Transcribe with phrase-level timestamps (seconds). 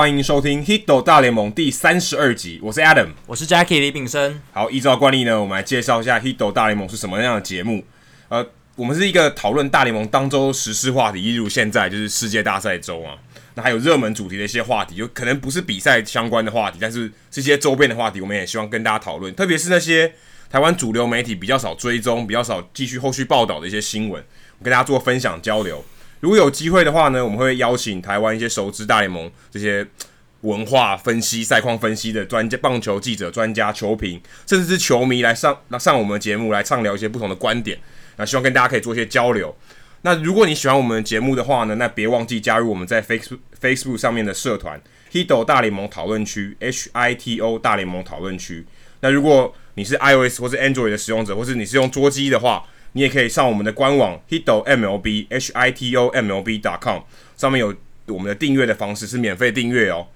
[0.00, 4.40] 欢迎收听《Hito 大联盟》第三十二集，我是 Adam，我是 Jackie 李炳生。
[4.50, 7.84] 好，依照惯例呢，我们来介绍一下《Hito 大联盟》是什么样的节目。
[8.30, 8.42] 呃，
[8.76, 13.14] 我们是一个讨论大联盟当周时事话题，例如现在就是世界大赛周啊，
[13.56, 20.10] 那还有热门主题的一些话题，有可能不是比赛相关的话题，但是是一些周边的话题，我们也希望跟大家讨论，特别是那些
[20.48, 24.24] 台湾主流媒体比较少追踪、比较少继续后续报道的一些新闻，
[24.60, 25.84] 我跟大家做分享交流。
[26.20, 29.86] 如果有机会的话呢，我们会邀请台湾一些熟知大联盟这些。
[30.42, 37.78] 文化分析、赛况分析的专家、棒球记者、专家、球评，甚至是球迷来上来上我们的节目来畅聊一些不同的观点。
[38.16, 39.54] 那希望跟大家可以做一些交流。
[40.00, 44.80] 那如果你喜欢我们的节目的话呢，那别忘记加入我们在 Facebook Facebook 上面的社团
[45.12, 48.64] Hito 大联盟讨论区 H I T O 大联盟讨论区。
[49.00, 57.00] 那如果你是 iOS 或是 Android 的使用者，或是你是用桌机的话，你也可以上我们的官网 Hito mlb h i t o m l b dot com，
[57.36, 57.74] 上面有
[58.06, 60.06] 我们的订阅的方式，是免费订阅哦。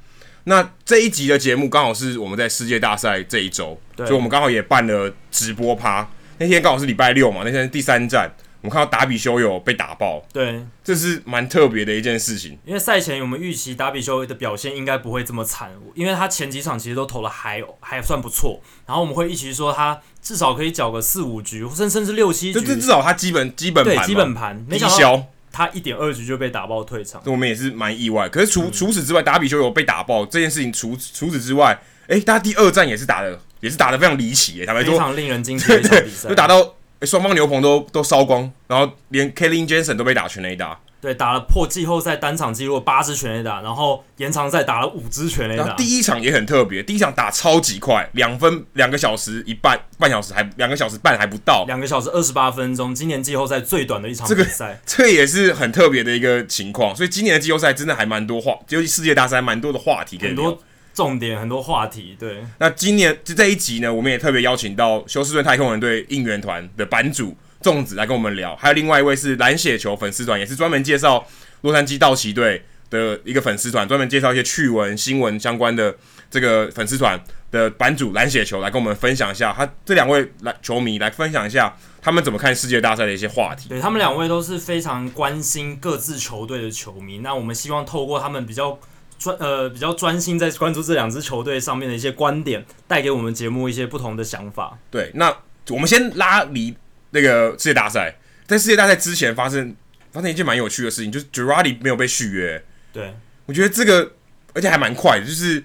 [0.44, 6.06] 那这一集的节目刚好是我们在世界大赛这一周，所以我们刚好也办了直播趴。
[6.38, 8.30] 那天刚好是礼拜六嘛，那天是第三战，
[8.64, 12.58] 我们看到达比修有被打爆，对，这是蛮特别的一件事情。
[12.64, 25.26] 因为赛前我们预期达比修的表现应该不会这么惨，因为他前几场其实都投的还还算不错，然后我们会预期说他至少可以缴个四五局，甚甚至六七局，就至少他基本基本盘对基本盘没消。
[25.52, 28.26] 他一点二局就被打爆退场，我们也是蛮意外。
[28.30, 40.78] 可是除除此之外，达比修有被打爆这件事情，除除此之外，诶、欸，他第二战也是打的，也是打的非常离奇，他们非常令人惊奇的一场比赛， 就打到双方牛棚都都烧光，然后连 Kelly Jensen 都被打全垒打。
[41.00, 45.74] 对，打了破季后赛单场纪录八支全垒打，然后延长赛打了五支全垒打。
[45.74, 54.80] 第一场也很特别，第一场打超级快，两分两个小时一半，半小时还两个小时半还不到，两个小时二十八分钟，今年季后赛最短的一场比赛。
[54.86, 60.62] 这个这个也是很特别的一个情况，所以今年的季后赛真的还蛮多话，尤其世界大赛蛮多的话题可以聊，很多
[60.94, 62.16] 重点，很多话题。
[62.18, 71.26] 对，那今年就这一集呢，我们也特别邀请到休斯顿太空人队应援团的版主粽子来跟我们聊，还有另外一位是蓝血球粉丝团，也是专门介绍。
[71.62, 75.96] 洛杉矶道奇队的一个粉丝团，专门介绍一些趣闻、新闻相关的
[76.30, 77.18] 这个粉丝团
[77.50, 83.70] 的版主蓝血球来跟我们分享一下，他这两位来球迷来分享一下他们怎么看世界大赛的一些话题。
[83.70, 88.78] 对，他们两位都是非常关心各自球队的球迷，那我们希望透过他们比较
[89.24, 94.78] 专呃比较专心在关注这两支球队上面的一些观点，带给我们节目一些不同的想法。
[94.90, 95.34] 对，那
[95.70, 96.76] 我们先拉离
[97.10, 99.74] 那个世界大赛，在世界大赛之前发生。
[100.14, 102.64] 发生一件蛮有趣的事情，就是 Girardi 没有被续约。
[102.92, 103.12] 对，
[103.46, 104.12] 我觉得这个
[104.52, 105.64] 而且还蛮快的，就是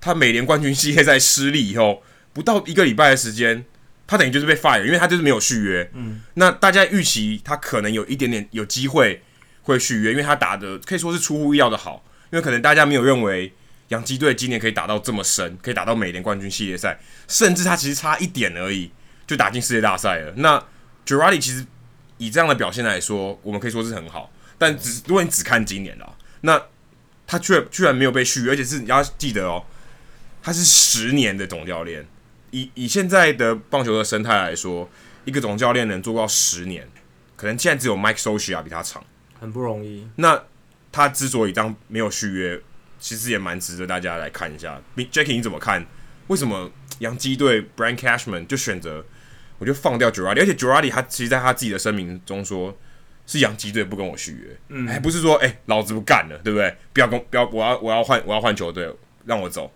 [0.00, 2.00] 他美联冠军系列赛失利以后，
[2.32, 3.64] 不到一个礼拜的时间，
[4.06, 5.90] 他等于就是被 fire，因为他就是没有续约。
[5.94, 9.20] 嗯，那大家预期他可能有一点点有机会
[9.62, 13.52] 会续约，因为他打的可以说是出乎意料的好，因为可能大家没有认为
[13.88, 16.98] 洋基队今年可以打到这么深，可以打到美联冠军系列赛，
[17.28, 18.90] 甚至他其实差一点而已
[19.26, 20.32] 就打进世界大赛了。
[20.36, 20.60] 那
[21.06, 21.64] Girardi 其实。
[22.18, 24.30] 以这样的表现来说，我们可以说是很好。
[24.56, 26.62] 但只如果你只看今年了，那
[27.26, 29.64] 他却居然没有被续约，而且是你要记得哦，
[30.40, 32.06] 他是十年的总教练。
[32.52, 34.88] 以以现在的棒球的生态来说，
[35.24, 36.88] 一个总教练能做到十年，
[37.34, 39.04] 可能现在只有 Mike Scioscia 比他长，
[39.40, 40.06] 很不容易。
[40.14, 40.40] 那
[40.92, 42.60] 他之所以当没有续约，
[43.00, 44.80] 其实也蛮值得大家来看一下。
[44.96, 45.84] Jackie 你怎么看？
[46.28, 46.70] 为什么
[47.00, 49.04] 洋基队 Brian Cashman 就选择？
[49.58, 52.76] 我就放掉 Girardi，而且 Girardi 他其实在他自己的声明中说，
[53.28, 56.76] 是洋基队不跟我续约，嗯，还不是说哎、欸，老子不干了，对不对？
[56.92, 58.92] 不要跟不要，我要我要换我要换球队，
[59.24, 59.72] 让我走。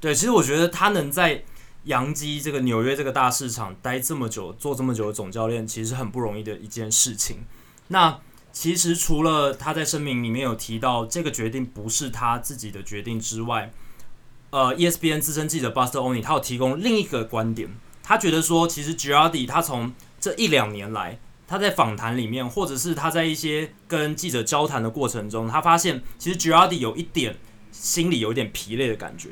[0.00, 1.44] 对，其实我觉得他能在
[1.84, 7.40] 洋基这个纽约这个大市场待这么久，做这么久的总教练，其实很不容易的一件事情。
[7.88, 8.18] 那
[8.52, 13.72] 其实除了他在声明里面有提到这个决定不是他自己的决定之外，
[14.50, 17.70] 呃，ESPN 资深记者 Buster Olney 他有提供另一个观点。
[18.02, 21.18] 他觉得说，其实 Girardi 他从这一两年来，
[21.48, 27.38] 他在访谈里面，或者是他在一些跟记者交谈的过程中，他发现其实 Girardi 有一点
[27.70, 29.30] 心里有一点疲累的感觉。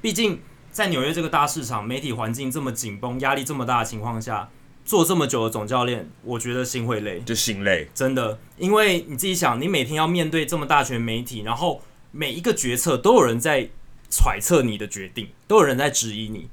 [0.00, 0.40] 毕竟
[0.70, 4.48] 在纽约这个大市场，媒体环境这么紧绷，压力这么大的情况下，
[4.84, 8.38] 做这么久的总教练，我觉得心会累，就心累，真的。
[8.56, 11.80] 因为你自己想，你每天要面对这么大群媒体，然后
[12.10, 13.68] 每一个决策都有人在
[14.10, 16.48] 揣测你的决定，都有人在质疑你，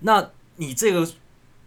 [0.00, 0.30] 那。
[0.56, 1.08] 你这个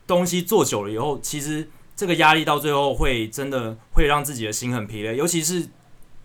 [0.05, 5.67] 东西做久了以后，其实这个压力到最后会真的会让自己的心很疲累，尤其是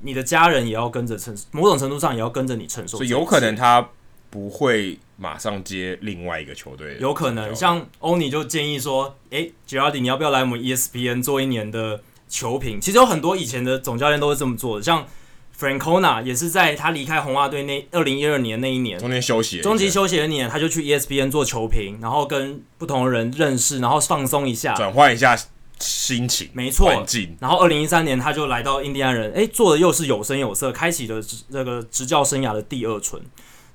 [0.00, 2.98] 你的家人也要跟着承，某种程度上也要跟着你承受。
[2.98, 3.88] 所以有可能他
[4.30, 15.06] 不会马上接另外一个球队，有可能像欧尼就建议说：“诶，Girardi，你要不要来我们 ESPN 做一年的球评？”其实有很多以前的总教练都是这么做的，像
[15.58, 25.36] Francona 也是在他离开红袜队那二零一二年那一年中间休息，中期休息的那年，他就去 ESPN 做球评，然后跟不同的人认识，然后放松一下，转换一下
[25.80, 26.92] 心情，没错。
[27.40, 31.20] 然后二零一三年他就来到印第安人，哎，做的又是有声有色，开启了
[31.50, 33.20] 这个执教生涯的第二春。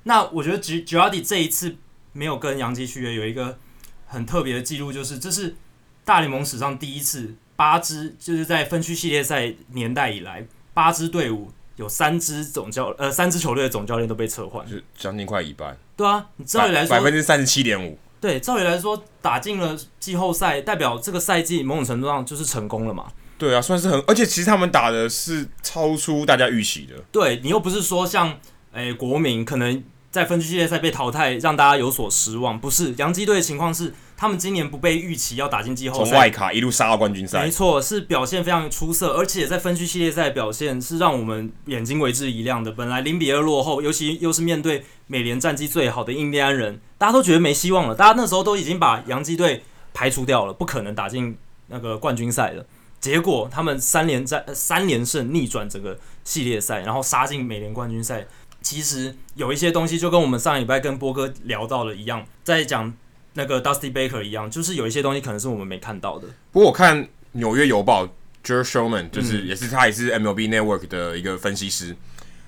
[0.04, 1.76] 那我觉得 Girardi 这一次
[2.12, 3.58] 没有跟杨基续约，有一个
[4.06, 5.56] 很特别的记录，就是这是
[6.04, 11.50] 大联盟史上第一次八支，就是在分区系列赛年代以来八支队伍。
[11.76, 15.76] 有三支总教呃，三支球队的总教练都被撤换，就将近快一半。
[15.96, 17.98] 对啊，你照理来说百分之三十七点五。
[18.20, 23.06] 对，照理来说打进了季后赛，代表这个赛季某种程度上就是成功了嘛。
[23.36, 26.94] 对啊，算是很，而且其实他们打的是超出大家预期的。
[27.10, 28.28] 对，你又不是说像
[28.70, 29.82] 诶、欸、国民可能
[30.14, 32.56] 在分区系列赛被淘汰，让大家有所失望。
[32.56, 33.92] 不是，洋基队的情况是。
[34.16, 42.70] 他们今年不被预期要打进季后赛，从外卡一路杀到冠军赛，没错，是表现非常出色，而且在分区系列赛表现是让我们眼睛为之一亮的。
[42.70, 52.64] 本来零比二落后，尤其又是面对美联战绩最好的印第安人，大家都觉得没希望了，大家那时候都已经把洋基队排除掉了，不可能打进那个冠军赛了。
[53.00, 58.26] 结果他们三连战三连胜逆转整个系列赛，然后杀进美联冠军赛。
[58.64, 62.92] 其实有一些东西就跟我们上礼拜跟波哥聊到的一样，在讲。
[63.36, 66.28] 那个 Dusty Baker 一样，就是有一些东西可能是我们没看到的。
[66.52, 68.06] 不过我看纽约邮报
[68.44, 71.96] Joe Showman 就是也是他也是 MLB Network 的一个分析师，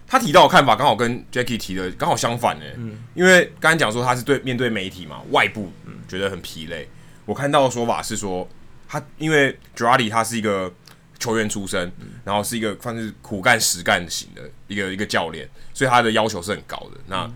[0.06, 2.74] 他提到的看法刚好跟 Jackie 提的刚好相反诶。
[2.76, 5.72] 嗯，因为刚才讲说他是对面对媒体嘛，外部
[6.06, 6.88] 觉得很疲累。
[7.24, 8.48] 我看到的说法是说，
[8.86, 10.72] 他因为 Girardi 他是一个
[11.18, 11.90] 球员出身，
[12.24, 17.00] 然后是一个算是苦干实干型的一个一个教练，所以他的要求是很高的。
[17.06, 17.30] 那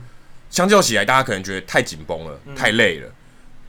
[0.50, 3.10] 相较起来，大家可能觉得太紧绷了，太累了。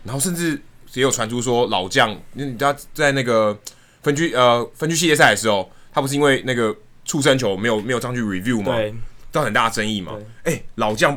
[0.04, 0.60] 然后甚至
[0.94, 3.58] 也有传出说老将，因为你知道在那个
[4.02, 6.76] 分区呃分区系列赛的时候，他不是因为那个
[7.06, 8.76] 触身球没有没有上去 review 吗？
[8.76, 8.92] 对，
[9.32, 10.18] 造成很大的争议嘛。
[10.44, 11.16] 哎，老将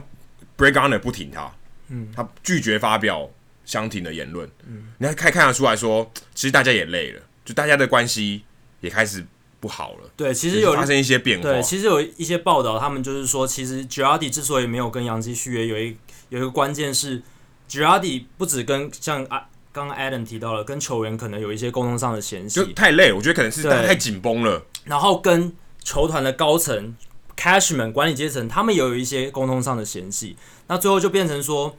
[0.58, 1.50] Brett Gardner 不挺他，
[1.88, 3.28] 嗯，他拒绝发表
[3.64, 4.46] 相挺的言论。
[4.66, 8.44] 嗯，你还可以看得出来说，其实大家也累了，就大家的关系
[8.84, 9.24] 也开始
[9.58, 10.10] 不好了。
[10.16, 11.44] 对，其实有发生一些变化。
[11.44, 15.96] 对，其实有一些报道，他们就是说，其实 Girardi 之所以没有跟杨基续约，有一
[16.28, 17.22] 有一个关键是。
[17.66, 24.62] Girardi 不止跟像啊，刚刚 Adam 提到了，跟球员可能有一些沟通上的嫌隙，就太累，我觉得可能是太紧绷了。
[24.84, 25.50] 然后跟
[25.82, 26.94] 球团的高层、
[27.34, 30.36] Cashman 管理阶层，他们也有一些沟通上的嫌隙。
[30.68, 31.74] 那最后就变成说，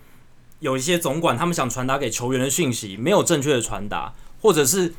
[0.59, 4.95] 有一些总管他们想传达给球员的讯息没有正确的传达，或者是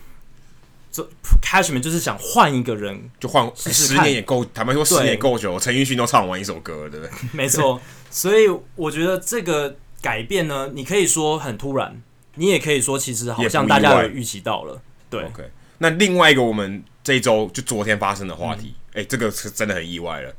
[0.96, 1.08] 这
[1.42, 7.10] Cashman 就是想换一个人，就换十年也够，坦白说十年也够久，陈奕迅都唱完一首歌，对不对？
[7.32, 9.76] 没错，所以我觉得这个。
[10.02, 10.70] 改变呢？
[10.72, 12.00] 你可以说很突然，
[12.34, 14.80] 你也可以说其实好像大家有预期到了。
[15.10, 15.50] 对，OK。
[15.78, 20.32] 那另外一个我们这一周就昨天发生的话题，哎、嗯欸，这个是真的很意外了。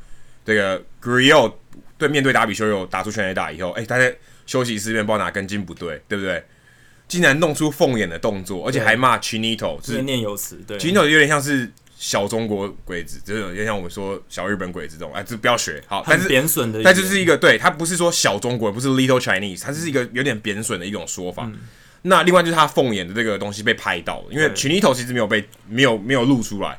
[0.46, 1.52] 这个 Gurriel
[1.98, 6.42] 对面对达比修有打出全垒打以后，哎、欸，他在休息室里面不知道哪根筋不对，对不对？
[7.08, 10.58] 竟然弄出凤眼的动作，而且还骂 Chinito，念念有词。
[10.68, 11.72] 对，Chinito 有点像是。
[12.00, 15.84] 小中国鬼子，就是有点像我们说小日本鬼子这种，哎，这不要学。
[15.88, 21.46] 好，但是贬损的，但这是一个对，他不是说小中国，不是 Little Chinese，他是一个有点贬损的一种说法。
[21.48, 21.58] 嗯、
[22.04, 26.78] 那另外就是他凤眼的这个东西被拍到了，因为 Chinito 其实没有被没有没有露出来，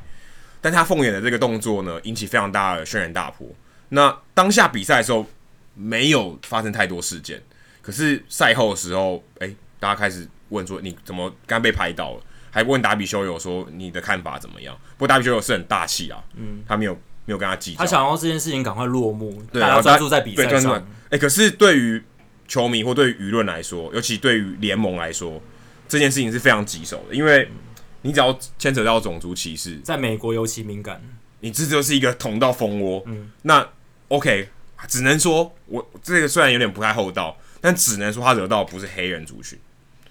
[0.61, 3.45] 但他凤眼的这个动作呢，引起非常大的轩然大波。
[3.89, 5.25] 那当下比赛的时候
[5.73, 7.43] 没有发生太多事件，
[7.81, 12.21] 可是赛后的时候，哎、欸，大家开始问说你怎么刚被拍到了？
[12.51, 14.75] 还问达比修友说你的看法怎么样？
[14.97, 16.93] 不过达比修友是很大气啊，嗯，他没有
[17.25, 20.73] 没有跟他计较，他想要这件事情赶快落幕，对，大家专注在比赛上。
[20.75, 22.03] 哎、欸，可是对于
[22.47, 25.39] 球迷或对于舆论来说，尤其对于联盟来说，
[25.87, 27.47] 这件事情是非常棘手的，因为
[28.01, 30.99] 你只要牵扯到种族歧视，在美国尤其敏感，
[31.41, 33.03] 你这就是一个捅到蜂窝。
[33.05, 33.67] 嗯，那
[34.07, 34.49] OK，
[34.87, 39.59] 只能说我这个虽然有点不太厚道，但只能说他惹到不是黑人族群，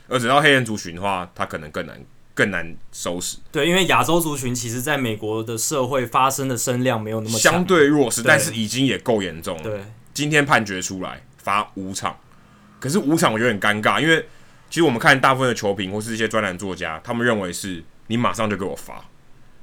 [0.09, 2.01] 而只到黑人族群的话，他可能更难。
[2.35, 9.63] 更难收拾，对，因为亚洲族群其实在美国的社会发生的声量没有那么相对弱势，但是已经也够严重了。
[9.65, 9.81] 对，
[10.15, 12.17] 今天判决出来罚五场，
[12.79, 14.25] 可是五场我觉得很尴尬，因为
[14.71, 19.05] 其实我们看大部分的球评或是一些专栏作家，他们认为是你马上就给我罚，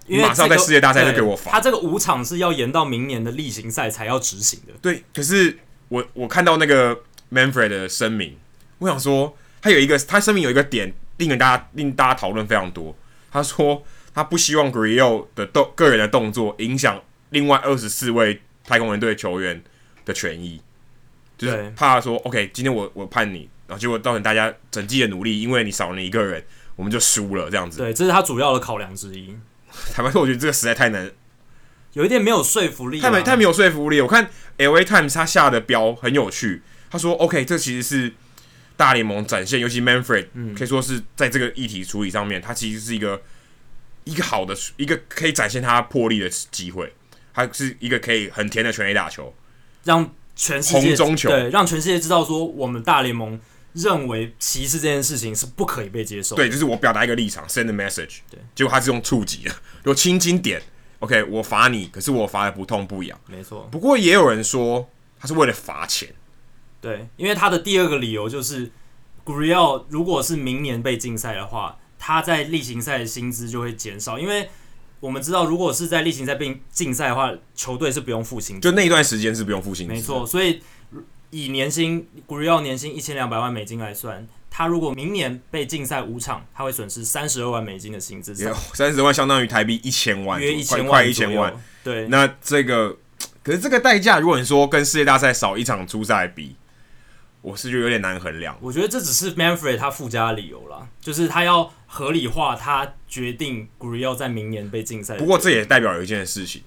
[0.05, 1.51] 因为、这个、马上在世界大赛就给我罚。
[1.51, 4.73] 他这个五场是要延到明年的例行赛才要执行的。
[4.81, 6.93] 对，可是我我看到那个
[7.31, 8.37] Manfred 的声明，
[8.79, 9.33] 我想说
[9.65, 10.93] 他有一个他声明有一个点。
[11.17, 12.93] 令人大家令大家讨论非常多。
[13.31, 13.81] 他说
[14.13, 19.63] 他不希望 Gurriel 的动个人的动作影响另外二十四位太空人队球员
[20.03, 20.59] 的权益，
[21.37, 26.43] 就是怕说 OK，今天我我判你，然后结果造成大家整季的努力，因为你少了你一个人，
[26.75, 27.77] 我们就输了这样子。
[27.77, 29.33] 对，这是他主要的考量之一。
[29.93, 31.09] 坦白说，我觉得这个实在太难，
[31.93, 34.01] 有一点没有说服力、啊，太没太没有说服力。
[34.01, 38.13] 我看 LA Times 他下的标很有趣，他说 OK，这其实是
[38.77, 43.21] 大联盟展现，尤其 Manfred、嗯、可以说是在这个议题处理上面，他其实是一个
[44.03, 46.93] 一个好的一个可以展现他魄力的机会，
[47.33, 49.33] 他是一个可以很甜的全垒打球，
[49.83, 53.39] 让全世界红中球对，让全世界知道说我们大联盟。
[53.75, 56.33] 认为歧视这件事情是不可以被接受。
[56.33, 58.19] 对，就是我表达一个立场，send a message。
[58.31, 59.51] 对，结果他是用触及的，
[59.83, 60.61] 有轻轻点
[60.99, 63.19] ，OK，我罚你，可是我罚的不痛不痒。
[63.27, 63.67] 没错。
[63.69, 64.89] 不过也有人说
[65.19, 66.07] 他是为了罚钱。
[66.85, 68.69] 对，因为他的第二个理由就是
[69.25, 74.49] ，Gurriel 如果是明年被禁赛的话，他在例行赛的薪资就会减少，因为
[74.99, 79.93] 我们知道，如果是在例行赛被禁赛的话，球队是不用付薪资，就那一段时间是不用付薪资。
[79.93, 80.61] 没错，所以。
[81.31, 88.33] 以年薪 Gurriel 年薪一千两百万美金来算，他如果明年被禁赛五场，他会损失三十二万美金的薪资。
[88.73, 91.53] 三十万相当于台币一千万，约一千万，快一千万。
[91.83, 92.95] 对，那这个
[93.43, 96.55] 可是这个代价，如果你说跟世界大赛少一场出赛比，
[97.45, 98.57] 我是觉得有点难衡量。
[98.59, 105.17] 我觉得这只是 Manfred 他附加的理由啦，就是他要合理化他决定 Gurriel 在明年被禁赛。
[105.17, 106.63] 不过这也代表有一件事情，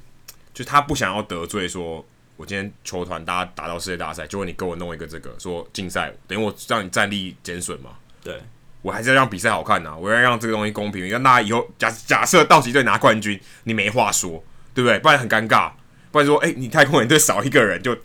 [0.54, 2.04] 就他不想要得罪说。
[2.36, 7.90] 我今天球团大家打到世界大赛，就问你给我弄一个这个说禁赛，等于我让你战力减损嘛？
[8.22, 8.40] 对，
[8.80, 15.00] 我还是要让比赛好看呐、啊，我要让这个东西公平，让大家以后假假设道奇队拿冠军，你没话说，对不对？
[15.00, 15.72] 不然很尴尬，
[16.12, 17.98] 不然说哎、欸，你太空人队少一个人就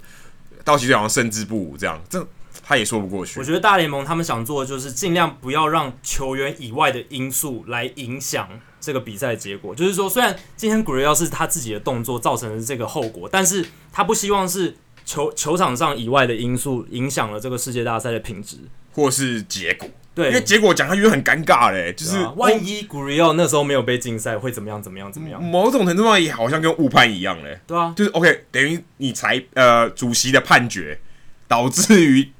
[0.64, 2.28] 道奇队好像胜之不武这样，这
[2.66, 3.40] 他也说不过去。
[3.40, 18.58] 我觉得大联盟他们想做的就是尽量不要让球员以外的因素来影响这个比赛结果，就是说，虽然今天 Gurriel 是他自己的动作造成的这个后果，但是他不希望是球 球场上以外的因素影响了这个世界大赛的品质，
[18.94, 19.90] 或是结果。
[20.16, 24.80] 对，因为结果讲下去很尴尬嘞，就是、啊、万一 Gurriel 那时候没有被禁赛，会怎么样？
[24.80, 25.12] 怎么样？
[25.12, 25.44] 怎么样？
[25.44, 27.60] 某种程度上也好像跟误判一样嘞。
[27.66, 31.00] 对啊，就是 OK，等于你裁呃主席的判决
[31.48, 32.32] 导致于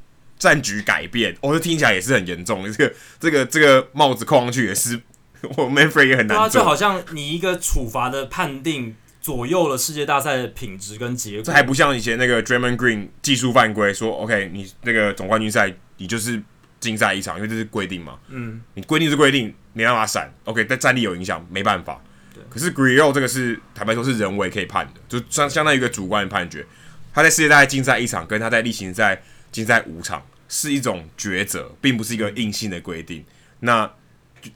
[0.44, 2.70] 战局改变，哦，这听起来也是很严重。
[2.70, 5.00] 这个这个这个帽子扣上去也是。
[5.58, 11.44] 我 Manfred 也很难做，就好像你一个处罚的判定左右了世界大赛的品质跟结果。
[11.44, 16.42] 这还不像以前那个 Draymond Green 技术犯规，说 OK，你那个总冠军赛你就是
[16.80, 18.18] 竞赛一场，因为这是规定嘛。
[18.30, 20.34] 嗯，你规定是规定，没办法闪。
[20.46, 22.02] OK，但战力有影响，没办法。
[22.34, 22.42] 对。
[22.50, 26.66] 可是 Gurriel 这个是坦白说是人为可以判的，就相相当于一个主观的判决。
[27.14, 29.22] 他在世界大赛竞赛一场，跟他在例行赛
[29.52, 33.26] 竞赛五场是一种抉择，并不是一个硬性的规定。
[33.62, 33.92] 那。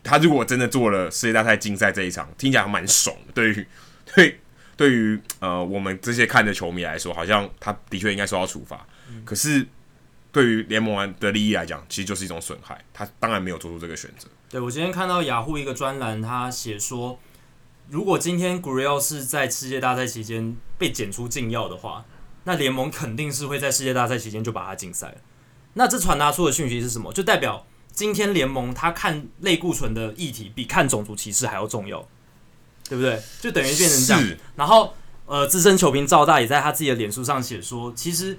[0.03, 3.15] 他如果真的做了世界大赛禁赛这一场，听起来蛮爽。
[3.33, 3.67] 对于
[4.13, 4.37] 对
[4.75, 8.85] 对于呃我们这些看的球迷来说，好像他的确应该受到处罚。
[9.23, 9.65] 可是
[10.29, 12.83] 对于联盟的利益来讲，其实就是一种损害。
[12.93, 14.27] 他当然没有做出这个选择。
[14.49, 17.17] 对，我今天看到雅虎一个专栏，他写说，
[17.89, 22.03] 如果今天 Gurriel 是在世界大赛期间被检出禁药的话，
[22.43, 25.15] 那联盟肯定是会在世界大赛期间就把他禁赛了。
[25.77, 27.13] 那这传达出的讯息是什么？
[27.13, 27.65] 就代表。
[27.93, 32.07] 今天联盟他看类固醇的议题比看种族歧视还要重要，
[32.87, 33.19] 对不对？
[33.41, 34.37] 就等于变成这样。
[34.55, 34.93] 然后，
[35.25, 38.37] 呃，资深球评赵大也在他自己的脸书上写说，其实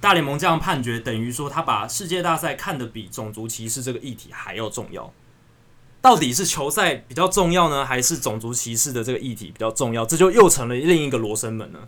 [0.00, 5.12] 大联盟这样判决等于说他把世界大赛看得比种族歧视这个议题还要重要。
[6.00, 10.06] 到底是球赛比较重要呢，还是种族歧视的这个议题比较重要？
[10.06, 11.86] 这就又成了另一个罗生门了。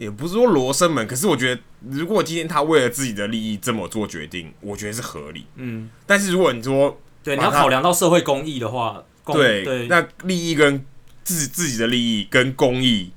[0.00, 5.44] 也不是说罗生门，可是我觉得，如果今天他为了自己的利益这么做决定，我觉得是合理。
[5.56, 10.82] 嗯，但是如果你说，对，你要考量到社会公益的话，对对，那利益跟
[11.22, 13.12] 自自己的利益跟公益，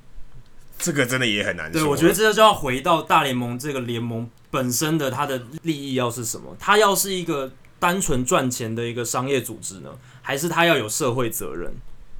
[0.78, 1.80] 这个真的也很难说。
[1.80, 6.54] 对，我觉得这就要回到大联盟这个联盟本身的它的利益要是什么？
[6.60, 9.88] 它要是一个单纯赚钱的一个商业组织呢，
[10.20, 11.72] 还是它要有社会责任？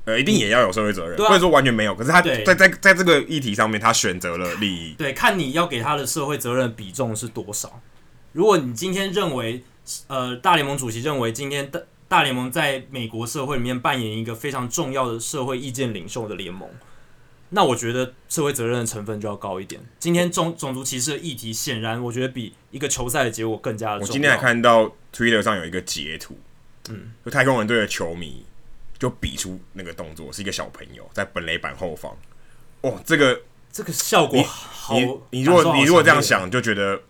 [0.04, 1.94] 呃，一定也要有社会责任，或者说完全没有。
[1.94, 4.94] 可是他在在在这个议题上面，他选择了利益。
[4.98, 7.80] 对，看你要给他的社会责任比重是多少。
[8.32, 9.62] 如果你今天认为，
[10.08, 16.68] 呃，大联盟主席认为今天大大联盟在美国社会里面扮演一个非常重要的社会意见领袖的联盟，
[17.48, 19.80] 那我觉得社会责任的成分就要高一点。
[19.98, 24.08] 今天种种族歧视的议题，显然我觉得比一个球赛的结果更加的重要。
[24.08, 26.36] 我今天还看到 Twitter 上有一个截图，
[26.90, 28.44] 嗯，就太空人队的球迷。
[28.98, 32.16] 就比出那个动作，是一个小朋友在本垒板后方。
[32.82, 37.00] 哦，这个这个效果好，你你如果你如果这样想，就觉得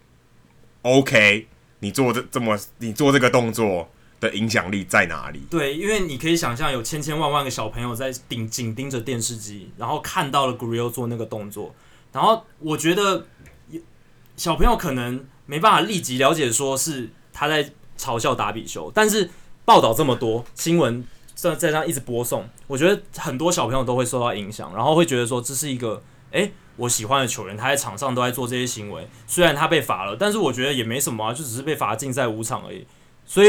[0.82, 1.48] OK。
[1.80, 3.86] 你做这这么，你做这个动作
[4.18, 5.42] 的影响力在哪里？
[5.50, 11.74] 对，因为你可以想象，有千千万万个小朋友在盯紧盯着电视机，然后看到了 Gurriel 做那个动作，
[12.10, 13.26] 然后我觉得
[14.34, 19.28] 小朋友可能没办法立即了解说是他在嘲笑达比修，但是
[19.66, 21.04] 报道这么多新闻。
[21.34, 32.86] 在在这样一直播送，我觉得很多小朋友都会受到影响，然后会觉得说这是一个哎、欸、我喜欢的球员，他在场上都在做这些行为，虽然他被罚了，但是我觉得也没什么啊，就只是被罚禁赛五场而已，
[33.26, 33.48] 所以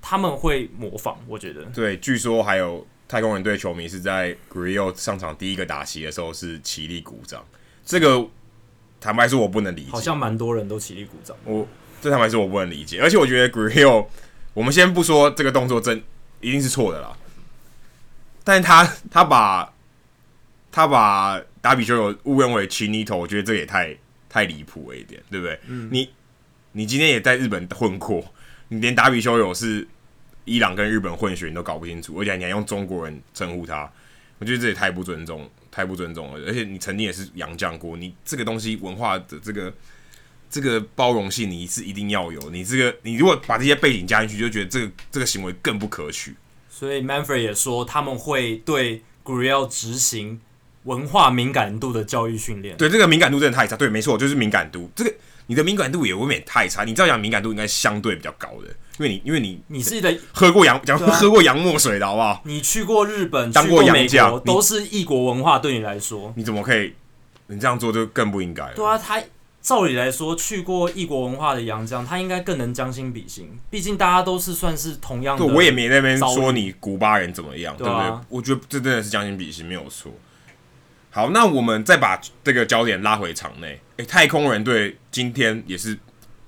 [0.00, 1.62] 他们会模仿，我觉得。
[1.74, 7.44] 对，据说还有太空人队球迷是在 Gurriel 上场第一个打席的时候是起立鼓掌，
[7.84, 8.26] 这个
[9.00, 11.66] 坦白说我不能理解，好像蛮多人都起立鼓掌，我
[12.00, 14.06] 这坦白说我不能理解，而且我觉得 Gurriel，
[14.54, 16.02] 我们先不说这个动作真。
[16.40, 17.16] 一定是错的啦，
[18.44, 19.72] 但是他他把
[20.70, 23.96] 他把达比修有误认为 Chinito，我觉得这也太
[24.28, 25.58] 太离谱了一点，对不对？
[25.66, 26.08] 嗯、你
[26.72, 28.24] 你今天也在日本混过，
[28.68, 29.86] 你连达比修有是
[30.44, 33.90] 伊朗跟日本混血你都搞不清楚，而且你还用中国人称呼他，
[34.38, 36.40] 我觉得这也太不尊重，太不尊重了。
[36.46, 39.72] 而且你曾经也是洋将过，你这个东西文化的这个
[40.50, 46.34] 这个包容性你是一定要有，你这个你如果把这些背景加进去，就觉得这个这个行为更不可取。
[46.70, 50.40] 所以 Manfred 也说他们会对 Gurriel 执行
[50.84, 52.76] 文化敏感度的教育训练。
[52.76, 53.76] 对，这个敏感度真的太差。
[53.76, 54.90] 对，没错，就是敏感度。
[54.96, 55.12] 这个
[55.48, 56.84] 你的敏感度也未免太差。
[56.84, 62.40] 你这样讲敏感度应该相对比较高的，因为你因为你你是的喝过洋讲喝过洋墨水的好不好？
[62.44, 66.94] 你去过日本，当过洋将，都是异国文化，对你来说，你怎么可以？
[67.48, 68.74] 你这样做就更不应该了。
[68.74, 69.22] 对啊，他。
[69.68, 73.54] 照理来说，去过异国文化的杨绛，他应该更能将心比心。
[73.68, 75.44] 毕竟大家都是算是同样的。
[75.44, 78.26] 对，我也没那边说你古巴人怎么样，对，啊、对不对？
[78.30, 80.10] 我觉得这真的是将心比心，没有错。
[81.10, 83.78] 好，那我们再把这个焦点拉回场内。
[83.98, 85.98] 诶，太空人队今天也是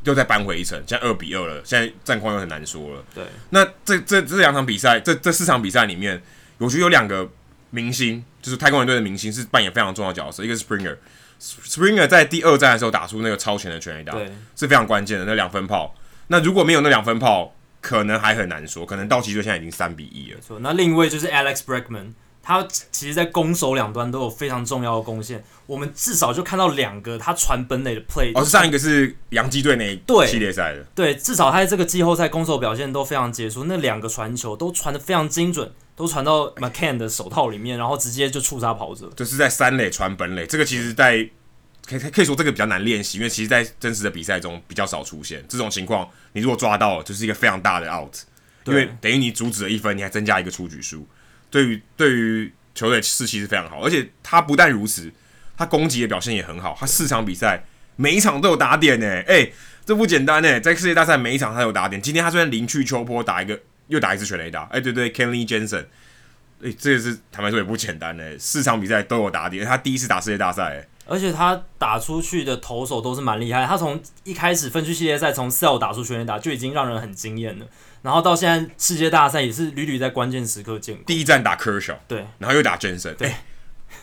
[0.05, 1.61] 又再扳回一城，现在二比二了。
[1.63, 3.05] 现在战况又很难说了。
[3.15, 6.23] 对，那这这这两场比赛，这这四场比赛里面，
[6.57, 7.31] 我觉得有两个
[7.69, 10.43] 明星，就是太空人队的明星，是扮演非常重要的角色。
[10.43, 10.97] 一个是 Springer。
[11.41, 15.95] Springer 在第二战的时候打出那个超前的全垒打，对，是非常关键的那两分炮。
[16.29, 18.85] 那如果没有那两分炮，可能还很难说。
[18.85, 20.37] 可能道奇队现在已经三比一了。
[20.37, 25.43] 没错，那另一位就是 Alex Bregman，他其实，在攻守两端都有非常重要的贡献。
[25.67, 28.33] 我们至少就看到两个他传本垒的 play。
[28.35, 31.15] 哦，上一个是洋基队那一系列赛的对。
[31.15, 33.65] 对，至少他在这个季后赛攻守表现都非常杰出。
[33.65, 39.09] 那两个传球都传得非常精准，都传到 McCann 的手套里面，然后直接就触杀跑者。
[39.15, 41.29] 就是在三垒传本垒，这个其实在。
[41.87, 46.09] 可以可以说这个比较难练习，因为其实，在真实的比赛中比较少出现这种情况。
[46.35, 48.15] 你如果抓到了，就是一个非常大的 out，
[48.67, 51.09] 因为等于你阻止了一分，你还增加一个出局数。
[51.51, 55.11] 对于对于球队士气是非常好，而且他不但如此，
[55.57, 56.77] 他攻击的表现也很好。
[56.79, 57.65] 他四场比赛
[57.97, 59.53] 每一场都有打点呢，诶、欸，
[59.85, 60.61] 这不简单呢。
[60.61, 62.01] 在世界大赛每一场他有打点。
[62.01, 63.59] 今天他虽然零去秋波打一个，
[63.91, 65.83] 又打一次全垒打，哎、欸，对对，Kenley Jensen，
[66.63, 68.25] 哎、欸，这个是坦白说也不简单呢。
[68.39, 70.87] 四场比赛都有打点，他第一次打世界大赛。
[71.07, 77.67] 而且他打出去的投手都是蛮厉害，他从一开始分区系列赛从 sell 打出全垒打就已经让人很惊艳了，
[78.03, 81.03] 然后到现在世界大赛也是屡屡在关键时刻见。
[81.05, 83.37] 第一站打 Kershaw，对，然后又打 Jensen，对，欸、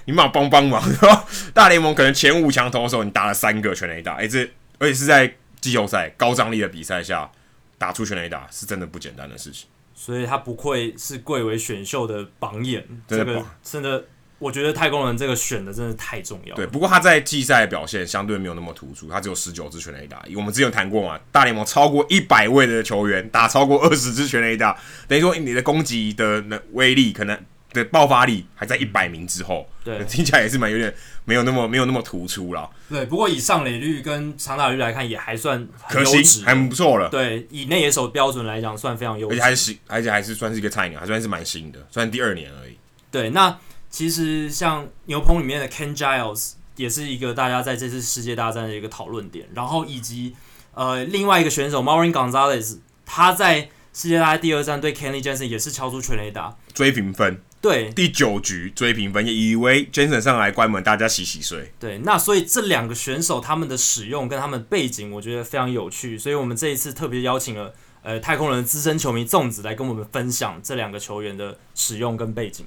[0.04, 0.84] 你们帮帮忙，
[1.54, 4.44] 大联盟可能前五强投手你打了三个全垒打，哎、欸，这
[4.78, 7.32] 而且是在季后赛高张力的比赛下
[7.78, 9.70] 打出全垒打，是真的不简单的事情。
[10.00, 14.06] 所以他不愧是贵为选秀的榜眼，这个真的。
[14.40, 16.58] 我觉得太空人这个选的真的太重要了。
[16.58, 20.24] 对，不过他在季赛的表现相对没有那么突出，他只有十九支全垒打。
[20.36, 27.36] 我们之前有谈过嘛，大联盟超过一百位的球员打超过二十支全垒打，等于说你的攻击的威力可能
[27.74, 29.68] 的爆发力还在一百名之后。
[29.84, 30.94] 对，听起来也是蛮有点
[31.26, 32.70] 没有那么没有那么突出了。
[32.90, 37.10] 对，不过以上垒率跟长打率来看，也还算很可行，还不错了。
[37.10, 42.78] 对，以内野手标准来讲，算非常优，而且还是新，而且还是算是一个菜鸟，还算是蛮新的，算第二年而已。
[43.12, 43.58] 对，那。
[43.90, 50.36] 其实像牛棚里面的 Ken Giles 也是一个大家在这次世界大战的一个讨论点，然后以及
[50.74, 61.74] 呃另外一个选手 Marwin Gonzalez，他在世界大赛第二战对 Kenley Jensen 也是敲出全垒打追平分，对，第九局追平分，也以为 Jansen 上来关门，大家洗洗睡。
[61.80, 72.66] 对，那所以这两个选手他们的使用跟他们背景，我觉得非常有趣，所以我们这一次特别邀请了呃太空人的资深球迷粽子来跟我们分享这两个球员的使用跟背景。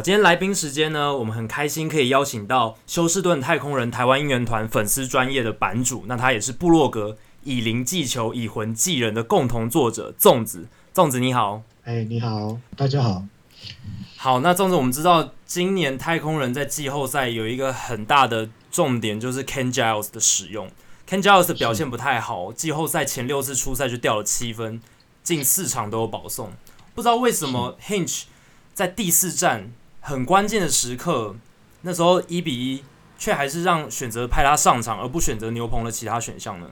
[0.00, 10.68] 好，今天来宾时间呢，我们很开心可以邀请到休斯顿太空人台湾应援团粉丝专业的版主，那他也是部落格以灵祭球，以魂祭人的共同作者粽子。
[10.94, 13.24] 粽子你好，哎，你好，大家好。
[14.16, 20.70] 好，那粽子，我们知道今年太空人在季后赛有一个很大的重点，就是 Ken Giles 的使用。
[21.06, 24.80] Ken Giles 的表现不太好，季后赛前六次出赛就掉了七分，
[25.22, 26.52] 近四场都有保送。
[26.94, 28.22] 不知道为什么 Hinch
[28.72, 29.70] 在第四战。
[30.00, 31.36] 很关键的时刻，
[31.82, 32.82] 那时候一比一，
[33.18, 36.68] 却还是让选择派他上场，而不选择牛棚的其他选项呢？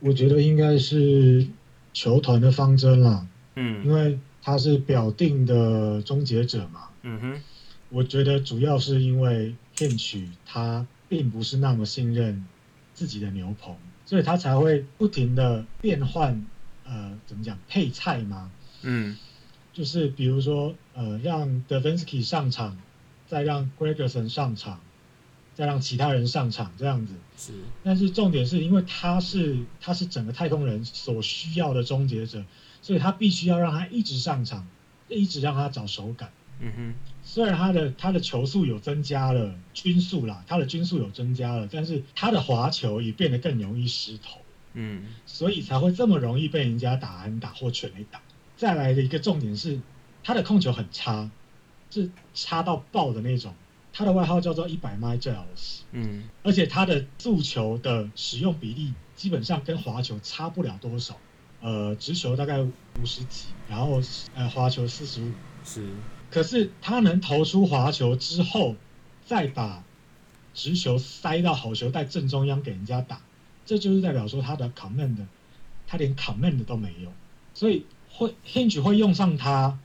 [0.00, 1.46] 我觉得应该是
[1.92, 3.26] 球团的方针啦。
[3.56, 6.88] 嗯，因为他是表定的终结者嘛。
[7.02, 7.42] 嗯哼，
[7.90, 12.46] 我觉得主要是因为 Hinch 他并不是那么信任
[12.94, 16.46] 自己的牛棚，所以他才会不停的变换，
[16.84, 18.50] 呃，怎么讲配菜嘛。
[18.82, 19.16] 嗯，
[19.72, 22.76] 就是比如说，呃，让 d e v i n s k y 上场，
[23.26, 24.80] 再让 Gregerson 上场，
[25.54, 27.14] 再让其他人上场，这样子。
[27.38, 27.54] 是。
[27.82, 32.44] 但是重点是因为他是他是整个太空人所需要的终结者，
[32.82, 34.66] 所以他必须要让他一直上场，
[35.08, 36.30] 一直让他找手感。
[36.60, 36.94] 嗯哼。
[37.22, 44.40] 虽然他的他的球速有增加了，均速啦，他的均速有增加了，但是他的滑球也变得更容易失投。
[44.74, 45.06] 嗯。
[45.24, 48.20] 所以才会这么容易被人家打安打或全垒打。
[48.56, 49.80] 再来的一个重点是，
[50.22, 51.30] 他的控球很差，
[51.90, 53.54] 是差到爆的那种。
[53.92, 61.16] 他的外号叫做一百 miles，嗯，而且他的速球的使用比例基本上跟滑球差不了多少。
[61.60, 62.70] 呃，直球大概五
[63.04, 64.00] 十几，然后
[64.34, 65.32] 呃滑球四十五。
[65.64, 65.86] 是，
[66.30, 68.76] 可是他能投出滑球之后，
[69.26, 69.82] 再把
[70.54, 73.20] 直球塞到好球带正中央给人家打，
[73.66, 75.16] 这就是代表说他的 command，
[75.86, 77.12] 他连 command 都没有，
[77.54, 77.86] 所以。
[78.12, 79.78] 会 hinge 会用上他，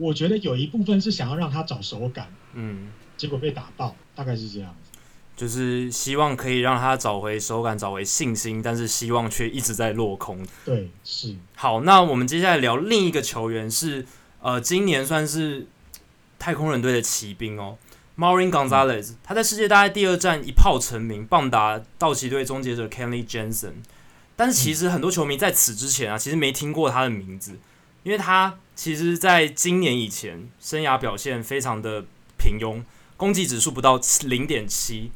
[0.00, 4.98] 我觉得有一部分是想要让他找手感，嗯，结果被打爆，大概是这样子，
[5.36, 10.44] 就是希望可以让他找回手感，找回信心，但是希望却一直在落空。
[10.64, 11.36] 对，是。
[11.54, 14.06] 好，那我们接下来聊另一个球员是，
[14.40, 15.66] 呃，今年算是
[16.38, 17.76] 太空人队的骑兵哦
[18.16, 23.74] ，Marwin Gonzalez，、嗯、他在世界大赛第二战一炮成名，棒打道奇队终结者 Kenley Jensen。
[24.36, 27.58] 但是其实很多球迷在此之前啊，其实没听过他的名字，
[28.02, 32.04] 因为他其实在今年以前生涯表现非常的
[32.38, 32.82] 平庸，
[33.16, 35.10] 攻击指数不到零点七，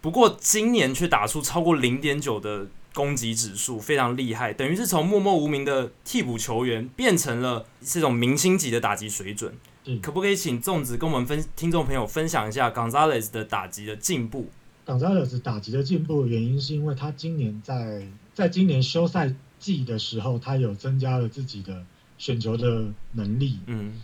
[0.00, 9.54] 不过今年却打出超过零点九的攻击指数，非常厉害，等于是从默默无名的替补球员变成了这种明星级的打击水准。
[10.02, 14.50] 可不可以请粽子跟我们分听众朋友分享一下 Gonzalez 的打击的进步
[14.84, 21.82] ？Gonzalez 打击的进步的原因是因为他今年在在今年休赛季的时候，他有增加了自己的
[22.18, 23.58] 选球的能力。
[23.66, 24.00] 嗯，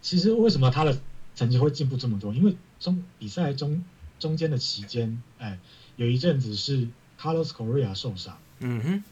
[0.00, 0.98] 其实为什么他的
[1.34, 2.32] 成绩会进步这么多？
[2.32, 3.84] 因为中比赛中
[4.18, 5.58] 中间的期间，哎，
[5.96, 6.88] 有一阵子是
[7.20, 9.04] Carlos Correa 受伤，嗯哼，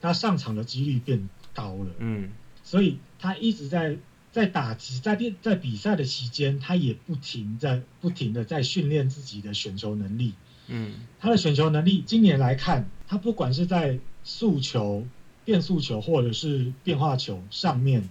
[0.00, 2.30] 他上场的几率变高了，嗯，
[2.62, 3.96] 所以他一直在。
[4.32, 10.34] 在打击在练在比赛的期间，他也不停在不停的在训练自己的选球能力。
[10.68, 15.04] 嗯，他的选球能力今年来看，他不管是在速球、
[15.50, 18.08] 变速球或者是变化球上面，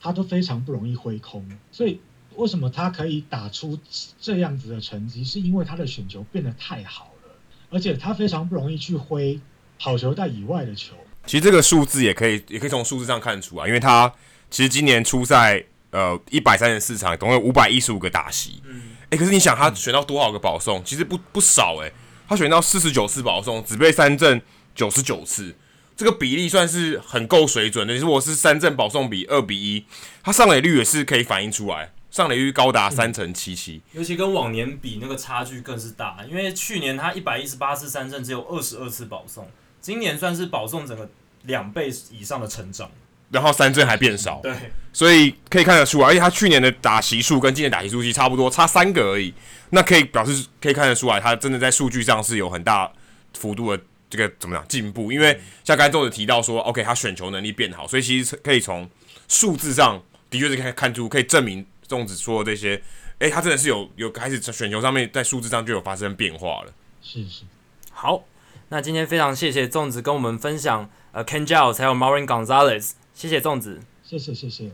[0.00, 1.46] 他都非常不容易挥空。
[1.70, 2.00] 所以
[2.36, 3.78] 为什么他可以打出
[4.18, 7.34] 这样子的成绩，是因为他的选球变得太好了，
[7.68, 9.38] 而且他非常不容易去挥
[9.78, 10.94] 好球带以外的球。
[11.26, 14.10] 其实这个数字也可以也可以从数字上看出啊，因为他。
[14.50, 18.62] 其实今年初赛，呃，一百三十四场，总共有五百一十五个打席。
[18.64, 20.82] 嗯，哎、欸，可是你想他选到多少个保送？
[20.82, 21.92] 其实不不少哎、欸，
[22.26, 24.40] 他选到四十九次保送，只被三振
[24.74, 25.54] 九十九次，
[25.98, 27.92] 这个比例算是很够水准的。
[27.96, 29.84] 如果是三振保送比二比一，
[30.22, 33.82] 他上垒率也是可以反映出来，上垒率高达三成七七。
[33.90, 41.10] 尤其跟往年比，那个差距更是大，因为去年他一百一十八次三振只有二十二次保送，今年算是保送整个
[41.42, 42.88] 两倍以上的成长。
[43.32, 44.54] 然后三振还变少，对，
[44.92, 49.34] 所以可以看得出来，而且他去年的打席数跟今年打席数其实差不多，差三个而已。
[49.70, 52.90] 那可以表示可以看得出来，他真的在数据上是有很大
[53.36, 55.10] 幅度的这个怎么讲进步。
[55.12, 58.88] 因为像刚才粽子提到说，OK，他选球能力变好，所以其实可以从
[59.28, 62.82] 数字上的确是可以看出，可以证明粽子说的这些，
[63.18, 66.72] 诶，他真的是有有开始选球上面在数字上就有发生变化了。
[67.02, 67.42] 是是，
[67.90, 68.24] 好，
[68.68, 72.92] 那今天非常谢谢粽子跟我们分享呃 Ken Giles 还有 Marwin Gonzalez。
[73.14, 74.70] 谢谢粽子，谢谢谢谢。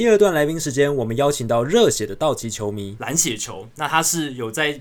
[0.00, 4.80] 第二段来宾时间，我们邀请到热血的道奇球迷蓝血球，那他是有在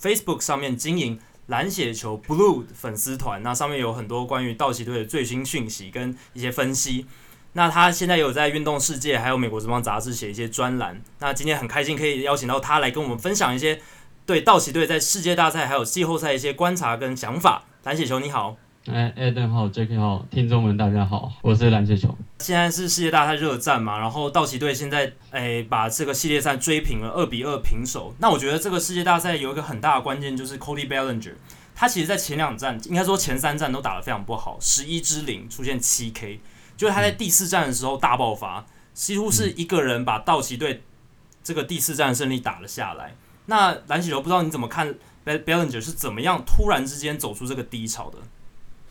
[0.00, 7.04] Facebook 上面经营蓝血球 Blue 粉丝团，那上面有很多关于道奇队的最新讯息跟一些分析。
[7.52, 10.98] 那他现在有在《运动世界》还有《美国之邦杂志》写一些专栏。
[11.18, 13.78] 那今天很开心可以邀请到他来跟我们分享一些
[14.24, 17.64] 对道奇队在世界大赛还有季后赛一些观察跟想法。
[17.82, 22.14] 蓝血球你好，哎，Adam 好，Jacky 好，听众们大家好，我是蓝血球。
[22.40, 28.14] 现在是世界大赛热战嘛，然后道奇队现在哎把这个系列赛追平了二比二平手。
[28.18, 31.32] 那我觉得这个世界大赛有一个很大的关键就是 Cody Bellinger。
[31.74, 36.38] 他其实，在前两战，应该说前三战都打得非常不好，十一支零出现七 K，
[36.76, 40.82] 就是他在第四战的时候大爆发，几乎是一个人把道奇队
[41.42, 43.14] 这个第四战胜利打了下来。
[43.46, 44.94] 那蓝血球不知道你怎么看
[45.24, 48.18] ，Bellinger 是怎么样突然之间走出这个低潮的？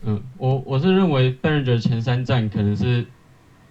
[0.04, 3.06] 嗯，我我是认为 Bellinger 前三战可能是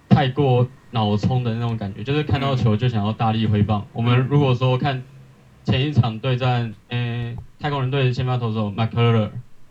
[0.09, 3.85] 太过脑冲的那种感觉，就是看到球就想要大力挥棒。
[3.93, 5.03] 我们如果说看
[5.63, 9.29] 前一场对战，嗯，太空人队的先发投手 McCuller，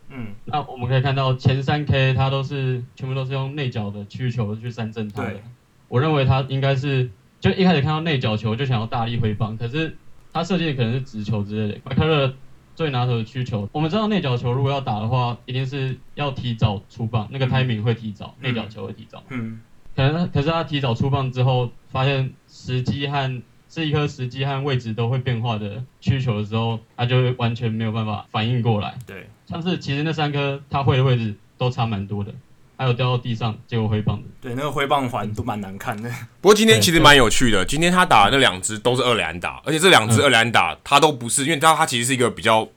[0.09, 5.31] 嗯，那我们可以看到前三 K 他都是全部都是用内角的曲球去三振他的。
[5.31, 5.41] 对
[5.87, 9.97] 我认为他应该是就一开始看到内角球就想要大力挥棒，可是。
[10.35, 12.33] 他设计的可能是直球之类的，麦克勒
[12.75, 13.67] 最拿手的曲球。
[13.71, 19.23] 我们知道内角球如果要打的话，一定是要提早出棒，那个 timing 会提早，内角、嗯、球会提早。
[19.29, 19.61] 嗯，
[19.95, 28.95] 可能可是他提早出棒之后，发现时机和这一颗时机和位置都会变化的需求的时候，他就会完全没有办法反应过来。
[29.05, 32.33] 对，像是其实那三颗他会的位置都差蛮多的。
[32.75, 34.23] 还有掉到地上，结果挥棒的。
[34.41, 36.09] 对，那个挥棒环都蛮难看的。
[36.41, 42.67] 不过今天其实蛮有趣的，今天他打的那两只都是二垒安打，而且这两只二垒安打他都不是，因为他他其实是一个比较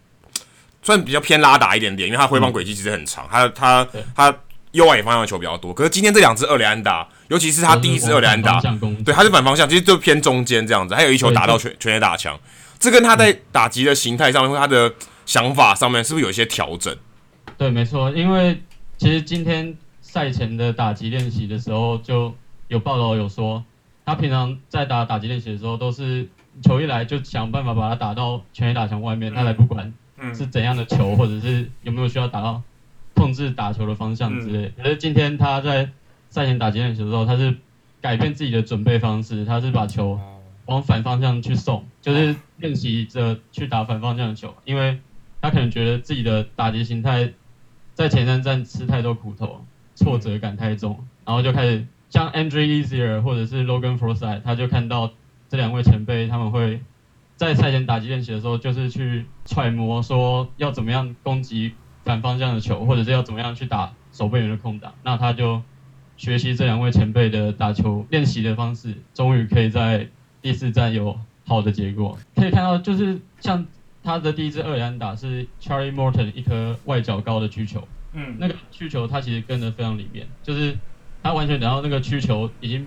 [0.83, 4.37] 算比较偏拉打一点点，因为他挥棒轨迹其实很长，他他他
[4.73, 5.73] 右外野方向的球比较多。
[5.73, 8.61] 可是今天这两只二垒安打，尤其是他第一次二垒安打，
[9.05, 12.39] 对，他是反方向，其实就偏中间这样子，还有一球打到全全垒打墙，
[12.79, 14.93] 这跟他在打击的形态上面或他的
[15.25, 16.95] 想法上面是不是有一些调整？
[17.57, 18.63] 对，没错，因为
[18.99, 19.75] 其实今天。
[20.07, 22.33] 赛前的打击练习的时候，就
[22.69, 23.65] 有报道有说，
[24.05, 26.29] 他平常在打打击练习的时候，都是
[26.63, 29.93] 球一来就想办法把它打到全垒打墙外面，他才不管
[30.33, 32.63] 是怎样的球，或者是有没有需要打到
[33.15, 34.73] 控制打球的方向之类。
[34.81, 35.91] 可是今天他在
[36.31, 37.57] 赛前打击练习的时候，他是
[38.01, 40.19] 改变自己的准备方式，他是把球
[40.67, 45.01] 往反方向去送，就是练习着去打反方向的球，因为
[45.43, 47.33] 他可能觉得自己的打击形态
[47.93, 49.65] 在前三站吃太多苦头。
[49.97, 55.11] 挫折感太重，然后就开始像 Andre Ethier 或者是 Logan Forsyth，他就看到
[55.49, 56.81] 这两位前辈他们会
[57.35, 61.73] 在赛前打击练习的时候，就是去揣摩说要怎么样攻击
[62.05, 64.95] 反方向的球，或者是要怎么样去打守备员的空档。
[65.03, 65.61] 那他就
[66.17, 70.09] 学习这两位前辈的打球练习的方式，终于可以在
[70.41, 72.17] 第四站有好的结果。
[72.35, 73.67] 可以看到，就是像
[74.03, 77.87] 他的第一支二连打是 Charlie Morton 一颗外角高的曲球。
[78.19, 80.75] 嗯，那个曲球它其实跟得非常里面，就是
[81.23, 82.87] 他完全等到那个曲球已经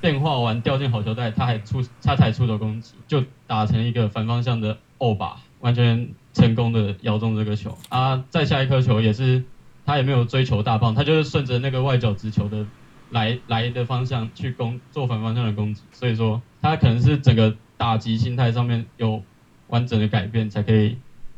[0.00, 8.24] 变化完掉进好球带，他还出他才出手攻击，就打成一个反方向的欧巴，完全成功的摇中这个球啊！
[8.30, 9.44] 再下一颗球也是
[9.84, 12.64] 他也没有追求大棒，他就是顺着那个外角直球的
[13.10, 19.22] 来来的方向去攻做反方向的攻击，所以说他可能是整个打击心态上面有
[19.66, 20.96] 完整的改变，才可以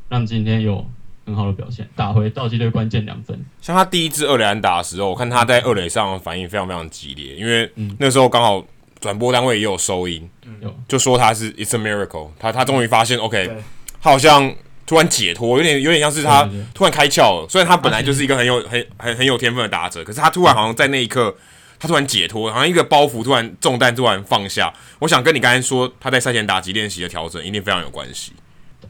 [0.08, 0.88] 让今天有。
[1.28, 3.38] 很好的表现，打回道奇队关键两分。
[3.60, 8.64] 像他第一支二垒安打的时候，我看他在二垒上反应非常非常激烈，因为那时候刚好
[8.98, 13.56] 转播单位也有收音，嗯、就说他是 It's a miracle，他他终于发现、嗯、OK，
[14.00, 14.52] 他好像
[14.86, 17.46] 突然解脱，有点有点像是他突然开窍了。
[17.48, 21.36] 虽然他本来就是一个很有很很很有天分的打者，可是他突然好像在那一刻，
[21.78, 24.72] 他突然解脱，好像一个包袱突然重担突然放下。
[25.00, 28.32] 我想跟你刚才说他在赛前打击练习的调整，一定非常有关系。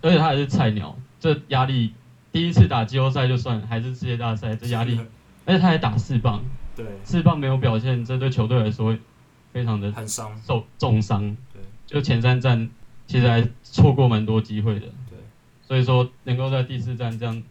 [0.00, 1.92] 而且他还是菜鸟，这压力。
[2.38, 4.96] 第一次打季后赛就算，还是世界大赛，这压力，
[5.44, 6.40] 而且他还打四棒，
[6.76, 8.96] 对，四棒没有表现，这对球队来说
[9.52, 12.70] 非常的很伤，受重伤，对，就前三战
[13.08, 15.18] 其实还错过蛮多机会的，对，
[15.66, 17.42] 所以说能够在第四战这样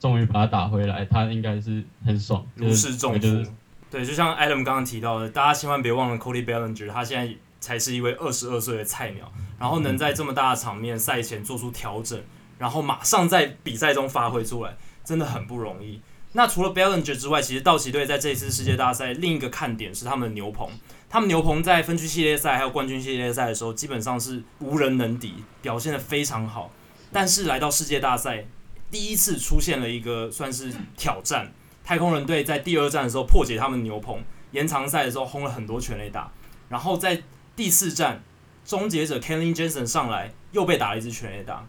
[0.00, 3.52] 终于把他打回来，他应该是很爽，如释重负，
[3.88, 12.20] 对，就像 Adam 刚刚提到的，大家千万别忘了 Cody Bellinger，他现在才是一位二十二岁的菜鸟，然后能在这么大的场面赛前做出调整。
[12.58, 16.00] 然后马上在比赛中发挥出来，真的很不容易。
[16.32, 20.68] 那除了 Bellinger 之外，其实道奇队在这次世界大赛另一个看点是他们的牛棚。
[21.08, 26.70] 他们牛棚在分区系列赛还有冠军系列赛的时候，基本上是无人能敌，表现的非常好。
[27.10, 28.44] 但是来到世界大赛，
[28.90, 31.50] 第一次出现了一个算是挑战。
[31.82, 36.30] 太空人队在第二战的时候破解他们牛棚，延长赛的时候轰了很多全垒打。
[36.68, 37.22] 然后在
[37.56, 38.22] 第四战，
[38.66, 41.64] 终结者 Kenley Jansen 上来又被打了一支全垒打。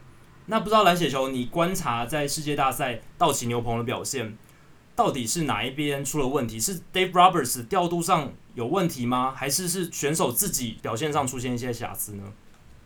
[0.50, 4.36] 那不知道蓝血球，你观察在世界大赛道奇牛棚的表现，
[4.96, 6.60] 到底是哪一边出了问题？
[6.60, 9.32] 是 Dave Roberts 调度上有问题吗？
[9.32, 12.24] 还是是选手自己表现上出现一些瑕疵呢？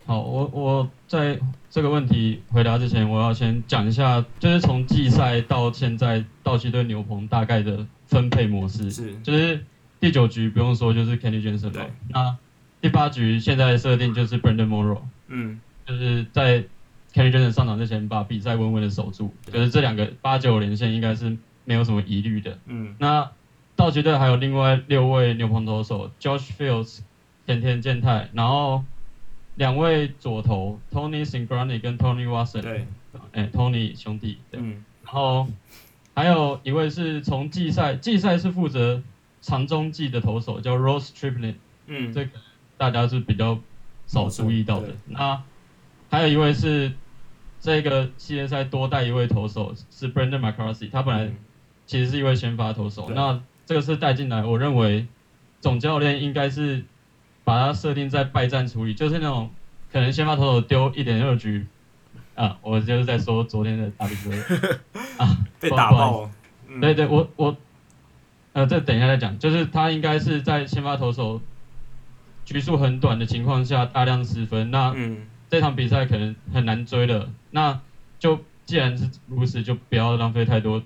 [0.06, 9.65] 好，我我在这个问题回答之前，我要先讲一下，就是从季赛到现在道奇队牛棚大概的分配模式是，就是
[10.02, 12.38] 第九局不用说，就是 Kenley Jansen 对，那
[12.82, 16.65] 第八局现在设定就是 Brandon Morrow，嗯，就是在。
[17.13, 22.58] Kenny Jensen 上场之前把比赛稳稳的守住，就是这两个八九连线应该是没有什么疑虑的。
[22.65, 23.30] 嗯，那
[23.76, 27.02] 道奇队还有另外六位牛棚投手，Josh Fields、
[27.45, 28.84] 田田健太，然后
[29.56, 32.88] 两位左投 Tony Singrani 跟 Tony Watson，对，
[33.34, 35.47] 哎，Tony 兄弟，对，嗯，然后
[36.15, 39.04] 还有一位是从季赛，季赛是负责
[39.41, 42.32] 长中继的投手，叫 Ross Stripling，嗯，这个
[42.78, 43.60] 大家是比较
[44.08, 44.88] 少注意到的。
[44.88, 44.95] 对。
[45.08, 45.43] 那
[46.10, 46.91] 还有一位是
[47.63, 51.32] 这个系列赛多带一位投手是 Brandon McCarthy，他本来
[51.86, 55.08] 其实是一位先发投手，那这个是带进来，我认为
[55.62, 56.84] 总教练应该是
[57.45, 59.49] 把它设定在败战处理，就是那种
[59.93, 61.65] 可能先发投手丢一点二局
[62.36, 64.38] 啊，我就是在说昨天的大比分
[65.15, 66.30] 啊，被打爆。
[66.67, 67.56] 嗯、对对，我我
[68.52, 71.39] 呃，这等一下再讲，就是他应该是在先发投手
[72.43, 77.80] 局数很短的情况下大量失分，那嗯，这场比赛可能很难追了，那
[78.18, 80.82] 就既然是如此，就不要浪费太多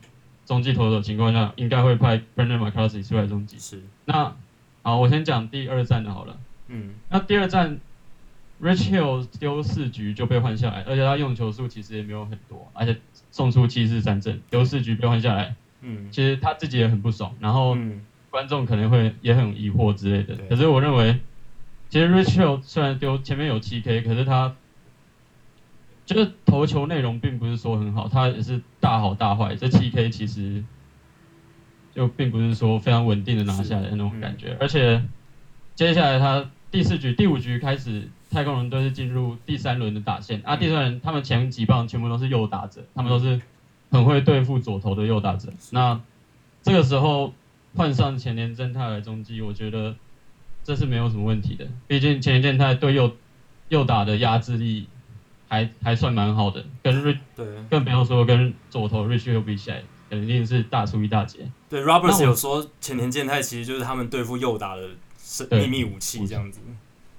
[0.45, 3.57] 中继投手的情况下，应该会派 Brandon McCarthy 出来中继。
[3.57, 4.35] 是，那
[4.81, 6.37] 好，我先讲第二站的好了。
[6.67, 7.79] 嗯，那第二站
[8.61, 12.97] ，Rich Hill 丢四局就被换下来，而且他用球数其实也没有很多，而且
[13.31, 20.35] 送出七次三振，丢四局被换下来，嗯，其实他自己也很不爽，然后嗯，观众可能会也很疑惑之类的。
[20.35, 21.17] 对可是我认为，
[21.89, 24.55] 其实 Rich Hill 虽然丢前面有七 K，可是他
[26.05, 29.55] 就是投球内容并不是说很好，他也是大好大坏。
[29.55, 30.63] 这七 K 其实
[31.93, 35.03] 就并不是说非常稳定的拿下来的那种感觉，而且
[35.75, 40.55] 接下来他第四局、第五局开始，太空人队是进入第三轮的打线啊。
[40.55, 43.41] 第三轮他们前几棒全部都是右打者，他们都是
[43.89, 45.51] 很会对付左投的右打者。
[45.71, 45.99] 那
[46.61, 47.33] 这个时候
[47.75, 49.95] 换上前田健太来中继，我觉得
[50.67, 51.65] 这是没有什么问题的。
[51.87, 53.09] 毕竟前田健太对右
[53.69, 54.85] 右打的压制力
[55.47, 61.49] 还还算蛮好的，跟瑞对更不要说跟左投 Rich Hill 比起来，肯定是大出一大截。
[61.69, 66.59] 对，Roberts 有说前田健太其实就是他们对付右打的是秘密武器这样子。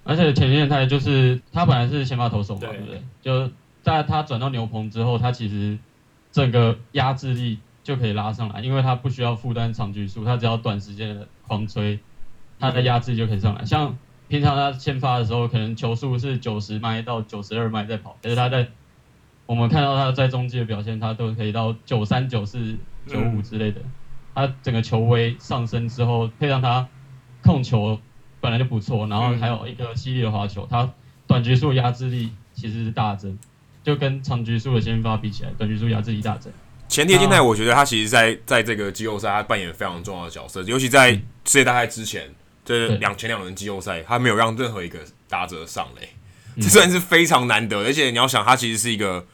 [0.04, 3.02] 而且前田健太就是他本来是先发投手嘛，对对不对？
[3.22, 3.50] 就
[3.82, 5.78] 在他转到牛棚之后，他其实
[6.30, 11.98] 整个压制力就可以拉上来，因为他不需要负担长局数，他只要短时间的狂吹，
[12.58, 13.64] 他的压制就可以上来。
[13.64, 13.96] 像
[14.28, 18.68] 平常他先发的时候，可能球速是九十迈到九十二迈在跑，可是他在
[19.46, 23.80] 我们看到他在中继的表现，他都可以到九三、九四、九五之类的。
[24.34, 26.86] 他整个球威上升之后，配上他
[27.42, 27.98] 控球
[28.40, 30.92] 本来就不错，然后还有一个犀利的滑球，他
[31.26, 33.38] 短局数压制力其实是大增，
[33.82, 36.52] 就跟长局数的先发比起来，短局数压制力大增。
[36.86, 42.28] 前田健太，我觉得他其实在在这个季后赛他扮演非常重要的角色，尤其在世界大赛之前。
[42.68, 46.06] 这两前两轮季后赛，他没有让任何一个打者上垒，
[46.60, 47.78] 这算是非常难得。
[47.78, 49.26] 而且你要想，他其实是一个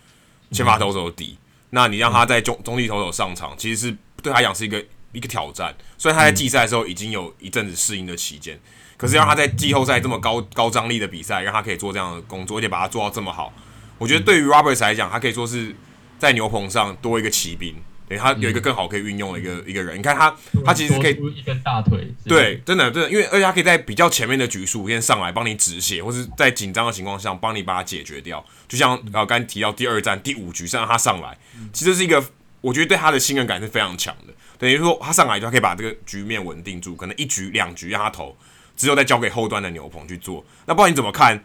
[0.53, 1.37] 先发投手的底，
[1.71, 5.75] 那你让他在中中继投手上场，其实是对他讲是一个一个挑战。
[5.99, 8.57] 虽然他在季赛的时候已经有一阵子适应的期间，
[8.97, 13.53] 可是让他在季后赛这么高高张力的比赛，让他可以做这样的工作，而且把它做到这么好，
[13.99, 15.75] 我觉得对于 Roberts 来讲，他可以说是
[16.21, 17.75] 在牛棚上多一个骑兵。
[18.07, 28.45] 对，他有一个更好可以运用的一个、嗯、一个人，你看他，他其实可以一根大腿，对，真的真的，因为而且他可以在比较前面的局数先上来帮你止血，或是在紧张的情况下帮你把它解决掉。
[28.69, 31.37] 就像呃刚才提到第二战第五局，是让他上来，
[31.73, 32.23] 其实是一个
[32.61, 34.35] 我觉得对他的信任感是非常强的。
[34.59, 38.37] 等于说他上来就可以把这个局面稳定住，可能一局两局让他投，
[38.77, 40.45] 之后再交给后端的牛棚去做。
[40.67, 41.43] 那不知道你怎么看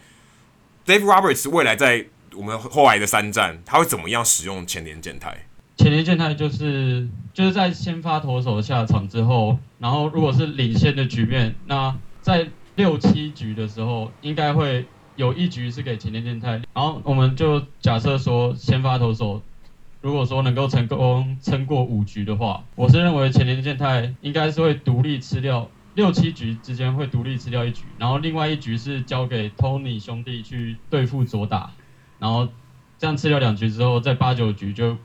[0.86, 5.46] ，Dave Roberts 未来在我们后来的三战，他会怎么样使用前田健太？
[5.80, 16.50] 前田健太就是就是在先发投手下场之后，然后如果是领先的局面，那在六七局的时候，应该会有一局是给前田健太。
[16.74, 19.42] 然后我们就假设说，先发投手
[20.02, 25.66] 如果说能够成功撑过五局的话，我是认为前田健太应该是会独立吃掉
[25.96, 31.72] 六七局之间会独立吃掉一局，然后另外一局是交给 Tony 兄弟去对付左打，
[32.20, 32.50] 然后
[32.98, 34.98] 这样吃掉两局之后，在八九局就。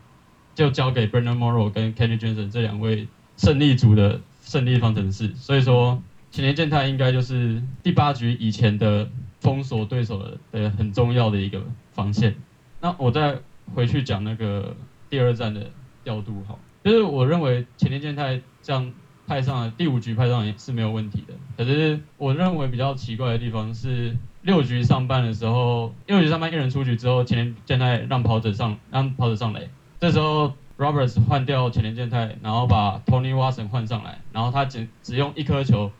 [0.55, 6.01] 就交给 Brandon Morrow 跟 Kenny Jensen 这两位胜利组的胜利方程式，所以说
[6.31, 9.09] 前田健太应该就是第八局以前的
[9.41, 11.61] 封锁对手的的很重要的一个
[11.93, 12.35] 防线。
[12.79, 13.37] 那我再
[13.73, 14.75] 回去讲那个
[15.09, 15.69] 第二战的
[16.03, 18.93] 调度，好，就是我认为前田健太这样
[19.27, 21.33] 派上来第五局派上来是没有问题的。
[21.57, 29.69] 可是我认为比较奇怪的地方是六局上半的时候，六局上半一人出局之后，前田健太让跑者上让跑者上垒。
[30.05, 35.91] 这时候，Roberts 换掉前田健太，然后把 Tony Watson 换上来，然后他只只用一颗球，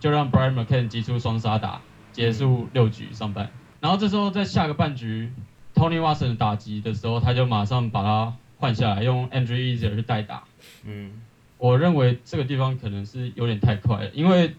[0.00, 1.80] 就让 Brian McCann 击出双杀打，
[2.10, 3.48] 结束六局上半。
[3.78, 5.32] 然后这时候在下个半局
[5.72, 10.42] Tony Watson 打击的时候，他就马上把他换下来，用 Andrew Easer 去代打。
[10.84, 11.12] 嗯，
[11.58, 14.56] 我认为这个地方可能是有点太快了，因为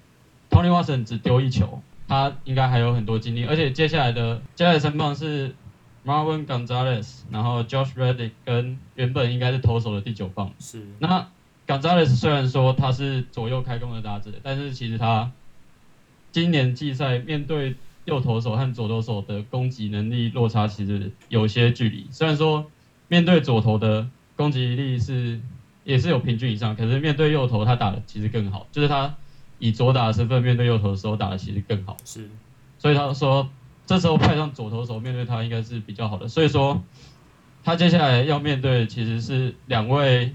[0.50, 5.54] Tony Watson 只丢一球，他应该还有很多精力，而且接下来的接下来的三棒是
[6.06, 10.54] Marwin Gonzalez，然后 Josh Reddick 跟原本应该是投手的第九棒。
[10.60, 10.86] 是。
[11.00, 11.28] 那
[11.66, 15.32] Gonzalez 虽然说他是左右开弓的打者，但是其实他
[16.32, 17.76] 今年季赛面对
[18.06, 22.08] 右投手和左投手的攻击能力落差其实有些距离。
[22.12, 22.70] 虽然说
[23.08, 25.40] 面对左投的攻击力是
[25.84, 29.16] 也是有平均以上，可是面对右投他打的其实更好，就是他
[29.58, 31.98] 以左打的身份面对右投的时候打的其实更好。
[32.06, 32.30] 是，
[32.78, 33.50] 所以他说
[33.86, 36.28] 这时候派上左投手面对他应该是比较好的。
[36.28, 36.84] 所以说
[37.64, 40.34] 他接下来要面对的其实是两位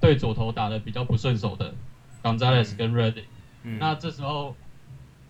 [0.00, 1.74] 对左投打的比较不顺手的
[2.22, 3.24] Gonzalez 跟 Reddick。
[3.62, 4.54] 嗯，那这时候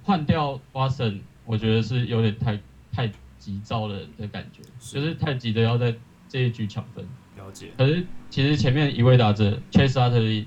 [0.05, 1.21] 换掉 Watson。
[1.51, 2.61] 我觉得是有点太
[2.93, 5.95] 太急躁了的感觉，是就是太急的要在
[6.29, 7.03] 这一局抢分。
[7.39, 7.69] 了解。
[7.79, 10.45] 可是其实前面一位打者 Chase Utley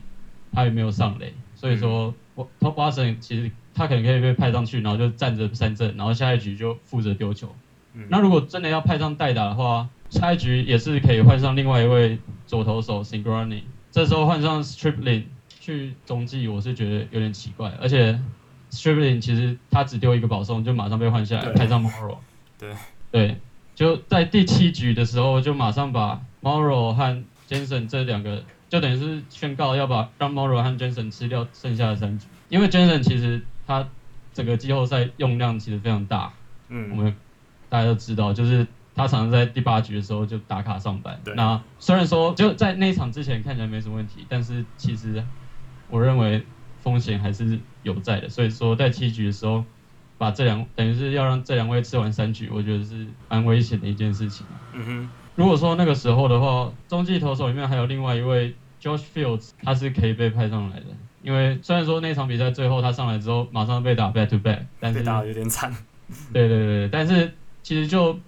[0.52, 7.56] 他也没有上垒，所以说我 Watson 其实他可能可以被派上去，然后就站着三振，然后下一局就负责丢球。
[7.94, 8.06] 嗯。
[8.10, 13.62] 那如果真的要派上代打的话，下一局也是可以换上另外一位左投手 Singrani，
[13.92, 15.24] 这时候换上 Stripling
[15.60, 18.20] 去中继，我是觉得有点奇怪，而且。
[18.74, 22.20] Stripling 其实他只丢一个保送，就马上被换下来，派上 Morrow。
[22.58, 22.74] 对
[23.12, 23.36] 对，
[23.76, 28.42] 就在第七局的时候，就马上把 Morrow 和 Jensen 这两个，
[28.72, 32.26] 就等于是宣告要把让 Morrow 和 Jensen 吃掉剩下的三局。
[32.50, 33.88] 因为 Jensen 其实他
[34.34, 36.34] 整个季后赛用量其实非常大，
[36.70, 37.16] 嗯，我们
[37.70, 38.66] 大家都知道，就是
[38.96, 41.20] 他常常在第八局的时候就打卡上班。
[41.24, 41.36] 对。
[41.36, 45.24] 那虽然说就在那一场之前看起来没什么问题，但是其实
[45.90, 46.44] 我认为。
[46.84, 49.64] 风险还是有在的，所以说在七局的时候，
[50.18, 54.44] 把这两等于是要让这两位吃完三局，我觉得是蛮危险的一件事情。
[54.74, 60.86] 嗯哼，如果说那个时候的话，中继投手里面还有另外一位 Josh Fields，他是可以被派上来的，
[61.24, 65.76] 因为虽然说那场比赛最后他上来之后马上被打 back to back，但是被打得有点惨。
[66.34, 68.20] 对对对，但是其实就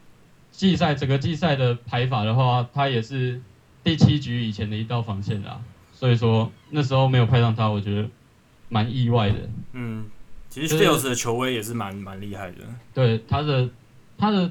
[0.51, 3.41] 季赛整个季赛的排法的话，他也是
[3.83, 5.59] 第七局以前的一道防线啦，
[5.93, 8.09] 所以说那时候没有派上他，我觉得。
[8.69, 9.35] 蛮意外的，
[9.73, 10.03] 嗯，
[10.49, 12.57] 其实 Fields 的球威也是蛮蛮厉害的。
[12.91, 13.69] 对他的，
[14.17, 14.49] 他的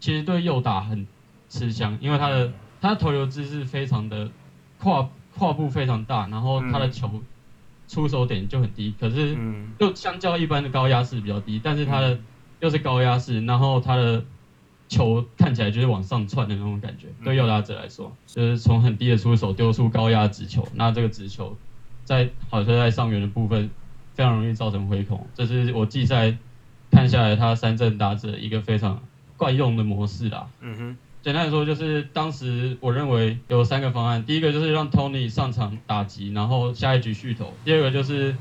[0.00, 1.06] 其实对右打很
[1.50, 4.30] 吃香，因为他的他的投球姿势非常的
[4.78, 7.22] 跨跨步非常大，然后他的球
[7.86, 9.36] 出手点就很低，可是
[9.78, 12.18] 就相较一般的高压式比较低，但是他的
[12.60, 14.24] 又是高压式，然后他的
[14.88, 21.54] 球看起来就是往上窜的那种感觉，对右打者来说，就是从很低的出手丢出高压直球，那这个直球。
[22.02, 23.70] 在好像在上缘的部分，
[24.14, 26.36] 非常容易造成回空，这是我季赛
[26.90, 29.00] 看下来他三振打者一个非常
[29.36, 30.48] 惯用的模式啦。
[30.60, 38.34] 嗯哼，简单来说就是当时我认为有三个方案，第一个就是让 Tony 上场打击，然后下一局续投；第二个就是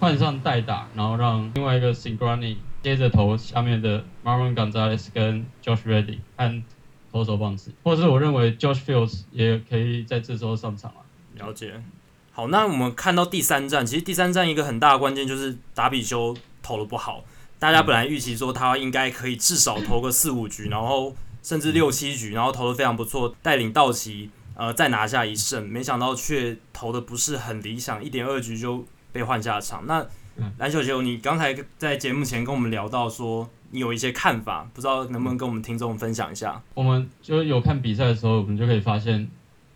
[0.00, 6.62] 换上代打，然后让另外一个 Singrani 接着投下面的 Marvin Gonzalez 跟 Josh Reddick 和
[7.12, 11.00] 投手棒次，或者是我认为 Josh Fields 也可以在这时候上场了。
[11.34, 11.74] 了解。
[12.32, 17.24] 好，那我们看到第三战，其实第三战一个很大的关键就是达比修投的不好。
[17.58, 21.12] 大家本来预期说他应该可以至少投个四五局，然后
[21.42, 25.68] 甚至六七局，然后投的非常不错，带领道奇呃再拿下一胜。
[25.68, 29.86] 没想到却投的不是很理想，一点二局就被换下场。
[29.86, 30.06] 那
[30.58, 36.62] 蓝球球，你刚才在节目前跟我们聊到说你有一些看法，不知道能不能跟我们听众分享一下？
[36.74, 39.28] 我们就有看比赛的时候，我们就可以发现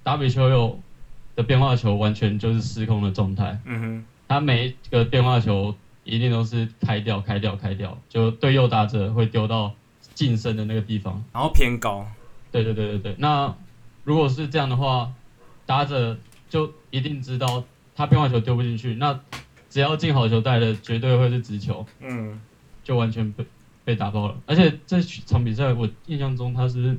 [0.02, 0.80] 打比丘有。
[1.34, 3.58] 的变化球完全就是失控的状态。
[3.64, 9.72] 嗯哼，他每一个变化球一定都是开掉、开掉、开掉，就对右打者会丢到
[10.22, 12.06] 近身的那个地方，然后偏高。
[12.50, 13.16] 对对对对对。
[13.18, 13.54] 那
[14.04, 15.12] 如果是这样的话，
[15.66, 16.16] 打者
[16.48, 17.64] 就一定知道
[17.96, 19.18] 他变化球丢不进去，那
[19.68, 21.84] 只要进好球带的绝对会是直球。
[22.00, 22.40] 嗯，
[22.84, 23.44] 就完全被
[23.84, 24.36] 被打爆了。
[24.46, 26.96] 而且这场比赛我印象中他是。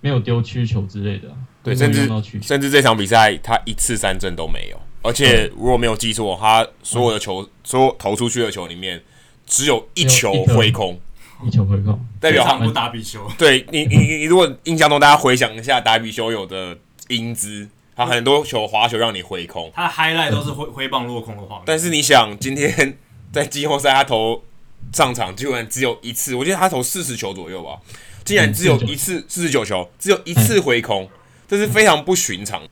[0.00, 2.06] 没有丢曲球之类的，对，甚至
[2.42, 9.02] 甚至这场比赛他一次三振都没有，而且如果没有记错，他所有的球，所有投出去的球里面，
[9.46, 11.00] 只有一球挥空，
[11.44, 13.30] 一球回空，代表他不打比修。
[13.36, 16.76] 对你，你你如果印象中大家回想一下打比修有的
[17.08, 21.62] 英姿，他很多球滑球让你挥空，他的 highlight 都是挥挥棒落空的话。
[21.64, 22.98] 但是你想，今天
[23.32, 24.42] 在季后赛他投
[24.92, 27.78] 上场居然只有一次，我记得他投四十球左右吧。
[28.24, 31.06] 竟然只有一次四十九球，只有一次回空，
[31.46, 32.62] 这是非常不寻常。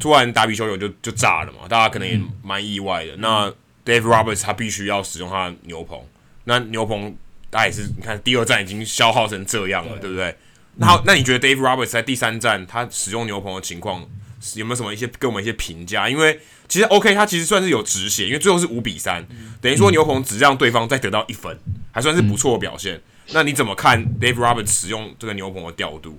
[0.00, 3.14] 突然打比修有就就炸了嘛，大家可能也蛮意外的。
[3.18, 3.52] 那
[3.84, 6.00] Dave Roberts 他必须要使用他的牛棚，
[6.44, 7.14] 那牛棚
[7.52, 10.34] 大家也是你看第二站已经消耗成这样了，对不对？
[10.76, 14.08] 那好，那你觉得 Dave Roberts 在第三站他使用牛棚的情况
[14.54, 16.08] 有没有什么一些给我们一些评价？
[16.08, 19.26] 因为其实 OK，他其实算是有止血，因为最后是五比三，
[19.60, 21.58] 等于说牛棚只让对方再得到一分，
[21.90, 23.02] 还算是不错的表现。
[23.34, 26.18] 那你怎么看 Dave Roberts 使用这个牛棚的调度？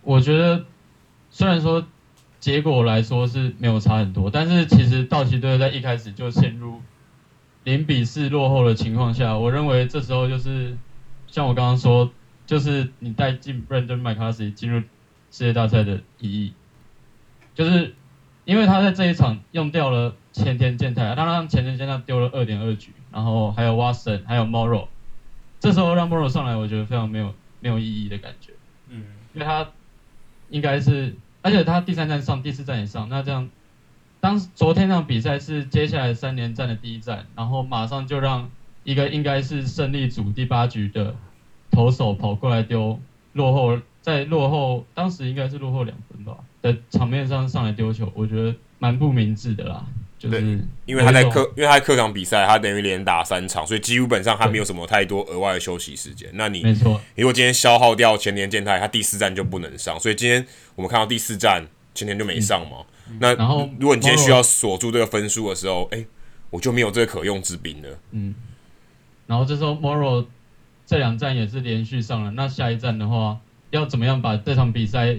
[0.00, 0.64] 我觉得
[1.30, 1.86] 虽然说
[2.40, 6.80] 结果来说是没有差很多，但是其实道奇队在一开始就陷入
[7.64, 10.76] 零比四落后的情况下，我认为这时候就是
[11.26, 12.10] 像我刚刚说，
[12.46, 14.80] 就是你带进 Brandon McCarthy 进入
[15.30, 16.52] 世界大赛的意义，
[17.54, 17.94] 就是。
[18.46, 24.88] 因为他在这一场用掉了前田健太，他让前田健太丢了二点二局，然后还有 Watson，还有 Morrow，
[25.60, 28.52] 这时候让 Morrow 上来，我觉得非常没有没有意义的感觉。
[28.88, 29.04] 嗯，
[29.34, 29.68] 因为他
[30.48, 33.48] 应该是，而且他第三站上，第四站也上，那这样，
[34.20, 38.50] 当昨天那场比赛是接下来三连战的第一战，然后马上就让
[38.84, 41.14] 一个应该是胜利组第八局的
[41.70, 43.00] 投手跑过来丢
[43.32, 43.78] 落后。
[44.02, 49.84] 在落后，当时应该是落后两分吧，的场面上上来丢球，我觉得蛮不明智的啦。
[50.18, 56.30] 就是因为他在客，因为他在客场比赛，他等于连打三场，所以基本上他没有什么太多额外的休息时间。
[56.32, 60.46] 那你没错，如果今天消耗掉前田健太，他第四站就不能上，所以今天
[60.76, 62.78] 我们看到第四站前田就没上嘛。
[62.80, 62.86] 嗯、
[63.18, 66.06] 那然后如果你今天需要锁住这个分数的时候，哎、欸，
[66.50, 67.88] 我就没有这个可用之兵了。
[68.12, 68.34] 嗯，
[69.26, 70.26] 然后这时候 Morrow
[70.86, 73.38] 这两站也是连续上了，那下一站的话。
[73.70, 75.16] 要怎么样把这场比赛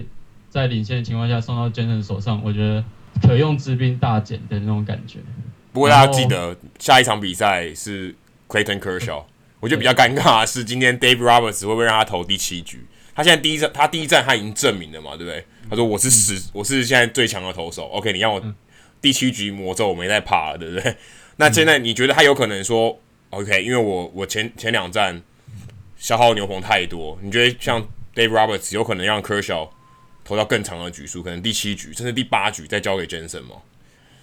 [0.50, 2.38] 在领先的情况下送到 Jansen 手上？
[2.44, 2.84] 我觉得
[3.22, 5.20] 可用之兵大减的那种感觉。
[5.72, 8.14] 不过大家记得下一场比赛是
[8.48, 9.24] Clayton Kershaw，
[9.58, 12.84] 我觉得比较尴尬的是今天 Dave Roberts 会不会让他投第七局？
[13.14, 15.44] 他现在第一站，他第一站他已经证明了嘛，对不对？
[15.68, 17.86] 他说我是十，我是现在最强的投手。
[17.88, 18.42] OK，你让我
[19.00, 20.96] 第七局魔咒我没在怕了，对不对？
[21.36, 22.98] 那现在你觉得他有可能说
[23.30, 23.62] OK？
[23.62, 25.22] 因为我我前前两站
[25.96, 29.70] 消耗牛棚太多，你觉得像？Dave Roberts 有可能让 Kershaw
[30.22, 33.56] 投到更长的局数，可能第七局甚至第八局再交给 Jansen 吗？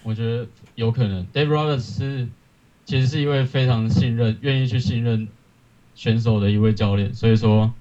[0.04, 1.26] 我觉得有可能。
[1.34, 2.28] Dave Roberts 是
[2.86, 5.28] 其实是一位非常信任、愿意去信任
[5.96, 7.74] 选手的一位教练，所以说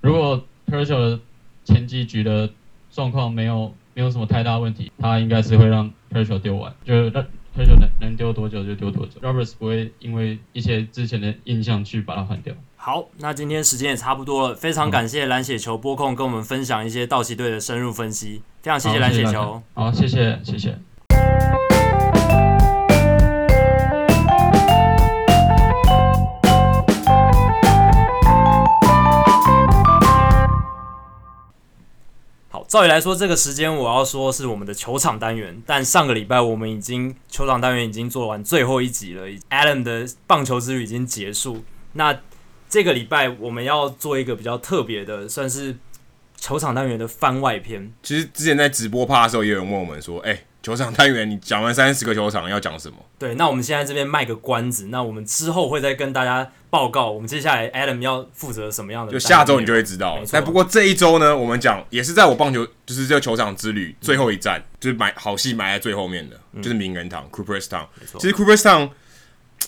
[0.00, 1.20] 如果 Pershaw 的
[1.64, 2.48] 前几局的
[2.90, 7.24] 状况没有没有什么太大问题，他应该是会让 Pershaw 丢完，就让
[7.56, 9.20] Kershaw 能能丢多久就丢多久。
[9.20, 12.54] Roberts 不会因为一些之前的印象去把它换掉。
[12.76, 19.60] 好，那今天时间也差不多了，非常感谢蓝血球播控跟我们分享一些道奇队的深入分析，非常谢谢蓝血球。
[19.74, 20.78] 好，谢谢，谢谢。
[32.68, 41.64] 照理来说，这个时间我要说是我们的球场单元，但上个礼拜我们已经球场单元已经做完最后一集了，Adam 的棒球之旅已经结束，
[41.94, 42.20] 那。
[42.70, 45.74] 这个礼拜我们要做一个比较特别的，算是
[46.36, 47.90] 球场单元的番外篇。
[48.02, 59.12] 其实之前在直播趴的时候，也有人问我们说：“哎、球场单元你讲完三十个球场要讲什么？”对，那我们现在这边卖个关子，那我们之后会再跟大家报告，我们接下来 Adam 要负责什么样的。
[59.12, 60.20] 就下周你就会知道。
[60.30, 67.86] 但不过这一周呢，我们讲也是在我棒球，就是这个球场之旅最后一站，嗯、就是埋好戏埋在最后面的，就是名人堂 Cooperstown。
[68.18, 68.90] 其实 Cooperstown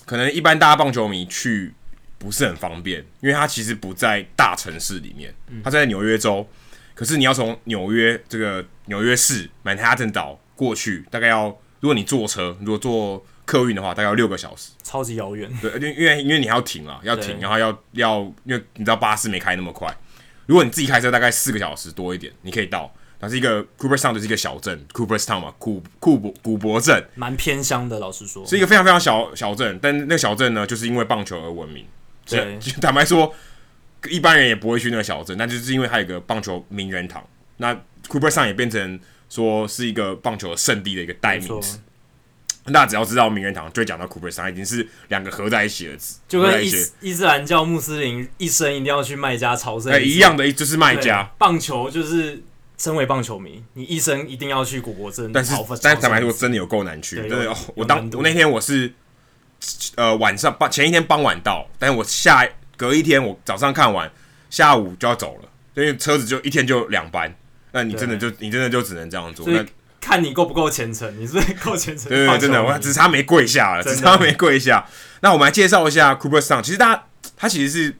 [0.04, 1.74] 可能一般大家棒球迷去。
[2.22, 5.34] 不是很方便，因为它其实不在大城市里面，
[5.64, 6.46] 它在纽约州。
[6.94, 11.46] 可是你要从纽约这个纽约市 Manhattan 岛过去，大概要
[11.80, 15.50] 如果你坐车，如果坐客运的话，大概要六个小时，超级遥远。
[15.62, 19.88] 对，因为因为因为你还要停啊，要停，然后要要，因为你知道巴士没开那么快。
[20.44, 22.92] 如果你自己开车，大概四个小时多一点，你可以到。
[23.18, 27.98] 它是一个 Cooperstown 的是一个小镇，Cooperstown 嘛，库库伯古博镇，蛮偏乡的。
[27.98, 31.84] 老实说，是一个非常非常小小镇，但那个小镇呢，就是因为棒球而闻名。
[32.26, 33.34] 对， 坦白说，
[34.08, 37.22] 一般人也不会去那个小镇，但就是因为它有个棒球名人堂，
[37.58, 37.74] 那
[38.08, 38.98] Cooperstown 也变成
[39.30, 41.80] 说是一个棒球圣地的一个代名词。
[42.66, 51.22] 大家只要知道名人堂，就会讲到 Cooperstown，已经是两个合在一起的字，就跟伊斯伊斯兰教穆斯林一生一定要去麦加朝圣一样的，就是麦加。
[51.38, 52.42] 棒球就是
[52.76, 55.32] 身为棒球迷，你一生一定要去古国镇。
[55.32, 57.26] 但是，但是坦白说，真的有够难去。
[57.26, 58.92] 对，哦我当我那天我是。
[59.96, 64.10] 呃，晚上傍前一天傍晚到，但是我下隔一天我早上看完，
[64.48, 67.30] 下午就要走了，因为车子就一天就两班，
[67.72, 69.46] 那你真的就你真的就只能这样做。
[69.48, 69.64] 那
[70.00, 72.08] 看你够不够虔诚，你是不是够虔诚？
[72.08, 74.86] 对，真的，我只差没跪下了，只差没跪下。
[75.20, 77.04] 那我们来介绍一下 Cooperstown，其实大家
[77.36, 77.94] 它其实是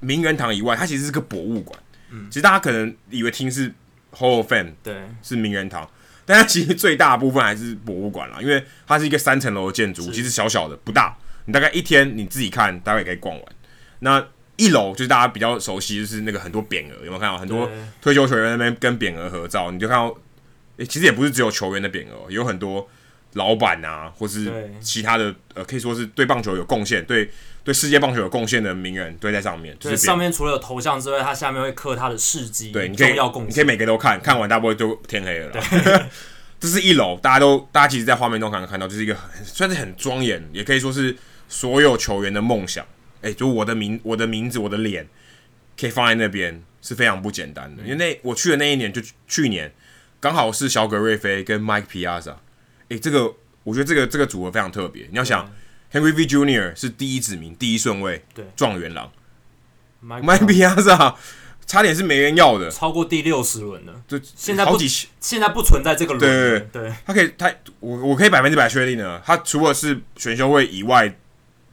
[0.00, 1.80] 名人堂以外，它其实是个博物馆。
[2.10, 3.70] 嗯，其实大家可能以为听是
[4.12, 5.88] Hall of Fame，对，是名人堂。
[6.26, 11.16] 但它其实最大的部分还是博物馆啦，因为它是一个三层楼的建筑，其实小小的不大。
[11.46, 13.44] 你大概一天你自己看，大概也可以逛完。
[14.00, 14.22] 那
[14.58, 17.70] 一楼就是大家比较熟悉，就是那个很多匾额，有没有看到很多
[18.02, 19.70] 退休球员那边跟匾额合照？
[19.70, 20.08] 你就看到，
[20.76, 22.86] 诶、欸，其实也不是只有球员的匾额，有很多
[23.32, 27.30] 老板啊，或是其他的，呃，可以说是对棒球有贡献，对
[27.62, 29.76] 对世界棒球有贡献的名人堆在上面。
[29.78, 35.52] 对，就是上面除了有头像之外，它下面会刻他的事迹，对，你可以要贡献，你可以每个都看，看完大部分就天黑了。
[36.58, 41.16] 这是一楼，大家都大家其实，在画面中可能看到，就是一个很算是很庄严，也可以说是
[41.48, 42.84] 所有球员的梦想。
[43.22, 45.08] 哎，就我的名，我的名字，我的脸，
[45.78, 47.82] 可以放在那边，是非常不简单的。
[47.82, 49.72] 因为那我去的那一年，就去年，
[50.20, 52.36] 刚好是小葛瑞菲跟 Mike Piazza。
[52.88, 55.06] 哎，这个我觉得这个这个组合非常特别。
[55.10, 55.52] 你要想
[55.92, 59.12] ，Henry V Junior 是第一指名，第一顺位，对，状元郎
[60.04, 61.14] ，Mike Piazza。
[61.66, 64.88] 差点是没人要的，超过第六十轮了，就现在不好几
[65.20, 66.18] 现在不存在这个轮。
[66.18, 71.14] 对对对，对他可以，他我我可以百分之百确定的，他除了是选秀会以外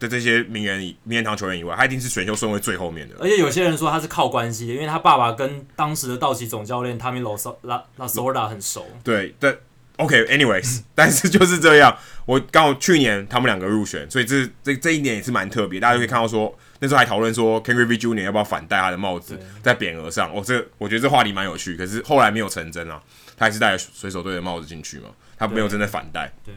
[0.06, 3.16] 的这些名人、名人堂球员以外，他一定是选秀顺位最后面的。
[3.20, 8.86] 而且有些人说他是靠关系的，因为他爸爸跟当时的道奇总教练 Tommy Lasorda 很熟。
[9.04, 9.56] 对，但
[9.98, 11.98] OK，anyways，、okay, 但是就是这样。
[12.26, 16.58] 我刚好去年他们两个入选，所以这这这一年也是蛮特别，大家就可以看到说。
[16.80, 18.24] 那时候还讨论说，Ken Griffey Jr.
[18.24, 20.30] 要不要反戴他的帽子在匾额上？
[20.36, 23.02] 哦，这我觉得这话题蛮有趣，可是后来没有成真啊。
[23.38, 26.30] 他还是戴了水手队的帽子进去嘛，他没有真的反戴。
[26.44, 26.54] 对，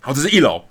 [0.00, 0.64] 好，这是一楼，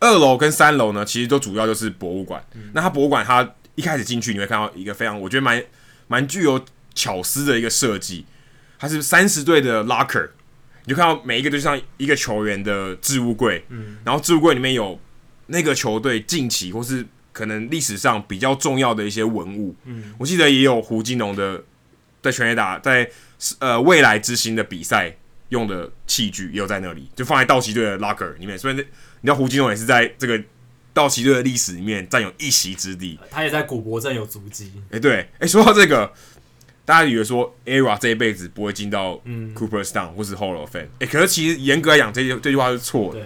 [0.00, 2.44] 二楼跟三楼呢，其实都主要就是博物馆。
[2.54, 5.62] 嗯、那它博物馆，它一开始进去你会看到一个非常，我觉得蛮
[6.08, 8.24] 蛮具有巧思的一个设计。
[8.78, 10.28] 它是三十队的 locker，
[10.84, 14.98] 你就看到每一个就像一个球员的置物柜，嗯，然后置物柜里面有
[15.46, 17.06] 那个球队近期或是。
[17.36, 21.62] 可能历史上比较重要的一些文物，嗯，我记得也有胡金龙的
[22.22, 23.06] 在全垒打在
[23.58, 25.14] 呃未来之星的比赛
[25.50, 28.58] 用的器具也有在那里，就放在道奇队的 locker 里面。
[28.58, 28.86] 所以
[29.26, 30.40] 你知道胡金龙也是在这个
[30.94, 34.70] 道奇队的历史里面占有一席之地，他也在古柏镇有足迹。
[34.84, 36.12] 哎、欸，对，哎、欸，说到这个，
[36.84, 39.20] 大家以为说 ERA 这一辈子不会进到
[39.52, 43.20] Cooperstown 或是 Hall of Fame，哎，可是其实严格来讲，这句这句话是错的。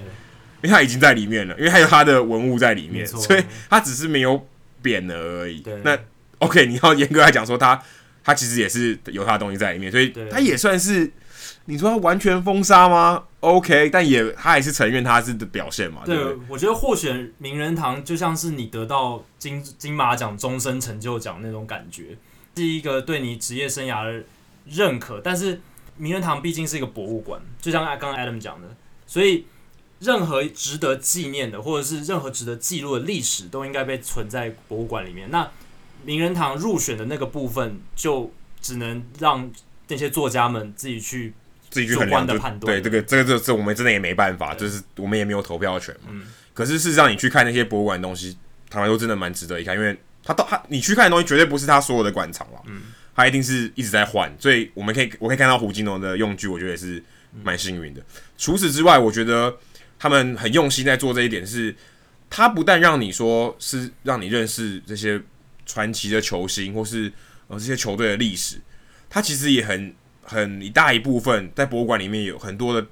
[0.62, 4.46] 因为他已经在里面了，因为他有他的文物在里面， 所以他只是没有
[4.82, 5.62] 匾额而已。
[5.82, 5.98] 那
[6.38, 7.82] OK，你要严格来讲说他，
[8.24, 11.10] 他其实也是有他的东西在里面，所以他也算是
[11.70, 16.02] 你说他完全封杀吗？OK，但也他也是承认他是的表现嘛。
[16.04, 22.16] 对，对我觉得获选名人堂就像是你得到金金马奖终身成就奖那种感觉，
[22.56, 24.24] 是一个对你职业生涯的
[24.66, 25.20] 认可。
[25.22, 25.60] 但是
[25.96, 28.68] 名人堂毕竟是一个博物馆，就像刚刚 Adam 讲的，
[29.06, 29.46] 所以。
[30.00, 35.30] 任何值得纪念的，或者是任何值得记录的历史，都应该被存在博物馆里面。
[35.30, 35.46] 那
[36.06, 39.50] 名人堂入选的那个部分，就只能让
[39.88, 41.34] 那些作家们自己去
[41.70, 42.74] 自己去主观的判断。
[42.74, 46.10] 对，这个这个这这我们真的也没办法，就是我们也没有投票权嘛。
[46.10, 46.26] 嗯。
[46.52, 48.36] 可是事实上，你去看那些博物馆的东西，
[48.68, 52.82] 坦白说真的蛮值得一看，因为他到他你去看的东西绝对不是他所有的馆藏了，嗯，
[53.14, 54.30] 他一定是一直在换。
[54.38, 57.02] 所以我们可以我可以看到胡金龙的用具，我觉得也是
[57.42, 58.02] 蛮幸运的。
[58.36, 59.56] 除此之外，我觉得。
[60.02, 61.76] 他们很用心在做这一点，是，
[62.30, 65.20] 他不但让你说是让你认识这些
[65.66, 67.12] 传奇的球星，或是
[67.48, 68.58] 呃这些球队的历史，
[69.10, 72.86] 他其实也很很一大一部分在博物馆里面有很多的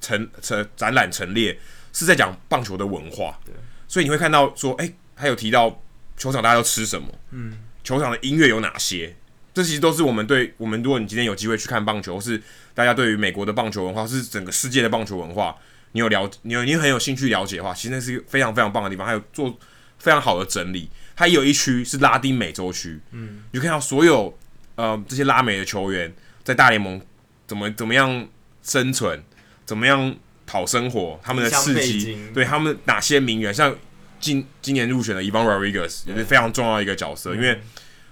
[0.00, 1.58] 陈陈展览陈列，
[1.92, 3.38] 是在讲棒球的文化。
[3.44, 3.54] 对，
[3.86, 5.82] 所以你会看到说，哎、欸，他有提到
[6.16, 9.16] 球场大家都吃什么，嗯，球场的音乐有哪些，
[9.54, 12.42] 这其实都是我们对我们，如果你今天有机会去看棒球，或是
[12.74, 15.56] 大家对于美国的棒球文化，是整个世界的棒球文化。
[15.92, 19.58] 你有了，你有你很有兴趣了解的话，其实那是一个非常非常棒的地方，还有做
[19.98, 20.90] 非常好的整理。
[21.16, 24.38] 它也有一区是拉丁美洲区，嗯，你就看到所有
[24.74, 26.14] 呃这些拉美的球员
[26.48, 26.98] 在大联盟
[27.46, 28.26] 怎么怎么样
[28.62, 29.22] 生存，
[29.66, 33.76] 怎么样讨生活，他们的事迹，对他们哪些名媛，像
[34.18, 37.60] 今今年入选的 Ivan Rodriguez 也是非常重要的一个角色，因为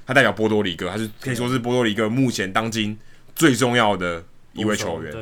[0.07, 2.99] 他代表波多黎各，他是可以说是波多黎各目前当今
[3.35, 4.23] 最重要的
[4.53, 5.15] 一位球员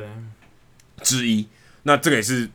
[1.03, 1.47] 之一。
[1.85, 2.51] 那这个也是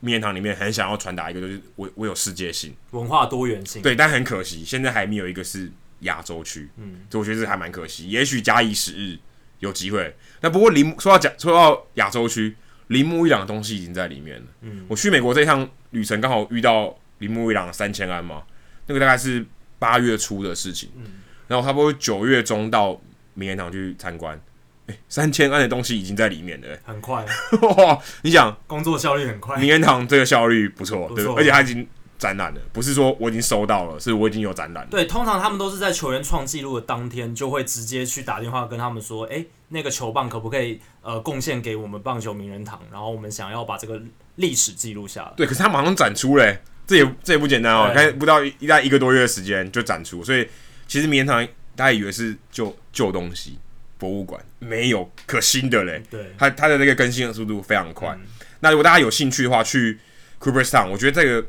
[0.00, 3.80] 名人堂里面很想要传达一个，就是我我有世界性、文化多元性。
[3.80, 6.68] 对，但很可惜，现在还没有一个是亚洲区。
[6.76, 8.10] 嗯，所以我觉得这还蛮可惜。
[8.10, 9.18] 也许假以时日
[9.64, 10.14] 有机会。
[10.40, 12.54] 那不过铃说到讲说到亚洲区，
[12.88, 14.46] 铃木一朗的东西已经在里面了。
[14.60, 18.42] 嗯，我去美国这趟旅程刚好遇到铃木一朗三千安嘛，
[18.86, 19.44] 那个大概是
[19.78, 20.90] 八月初的事情。
[20.96, 21.04] 嗯，
[21.48, 23.00] 然后差不多九月中到
[23.32, 24.40] 名人堂去参观。
[24.88, 27.24] 欸、三千安的东西已经在里面了，很快
[27.78, 27.98] 哇！
[28.20, 31.88] 你想工作效率很快，名人堂这个效率不错，对，而且他已经
[32.24, 34.90] 展览了，不是说我已经收到了，是我已经有展览了。
[34.90, 42.80] 对，通常他们都是在球员创纪录的当天，就会直接去打电话跟他们说，哎、欸，那个球棒可不可以呃贡献给我们棒球名人堂？
[42.90, 44.00] 然后我们想要把这个
[44.36, 45.32] 历史记录下来。
[45.36, 50.48] 对，可是他马上展出嘞，这也这也不简单哦，开不到一大一个多月的时间就展出，所以
[50.88, 51.46] 其实名人堂
[51.76, 53.58] 大家以为是旧旧东西，
[53.98, 56.02] 博物馆没有可新的嘞。
[56.10, 58.08] 对，他他的那个更新的速度非常快。
[58.08, 58.20] 嗯、
[58.60, 59.98] 那如果大家有兴趣的话，去
[60.40, 61.46] Cooperstown，我觉得这个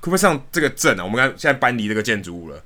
[0.00, 2.62] Cooperstown 这个镇啊，我们刚现在搬离这个建筑物了。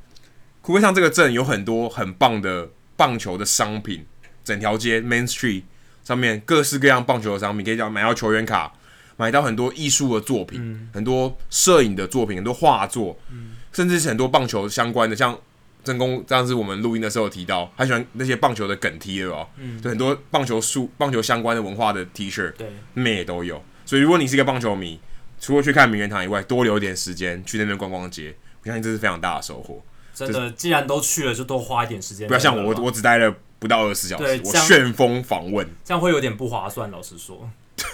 [0.63, 4.07] Cooperstown 这个镇有很多很棒的棒球的商品，
[4.45, 5.65] 整条街 Main Street
[6.05, 8.73] 上面各式各样棒球的商品，可以叫买到球员卡，
[9.17, 15.39] 买到很多艺术的作品，嗯、很多摄影的作品，很多画作，嗯、甚至是很多棒球相关的，像
[15.83, 23.63] 真公上次我们录音的时候提到，他喜欢那些棒球的梗 T 哦，嗯，就很多棒球书、棒球相关的文化的 T 恤，对，那边也都有。
[23.85, 24.99] 所以如果你是一个棒球迷，
[25.45, 29.85] 除了去看名人堂以外，多留一点时间去那边逛逛街，我相信这是非常大的收获。
[30.15, 32.27] 真的，既然都去了，就多花一点时间。
[32.27, 36.91] 不要像我，我我只待了不到二十四小时，我旋风访问，这样会有点不划算。
[36.91, 37.51] 老实说，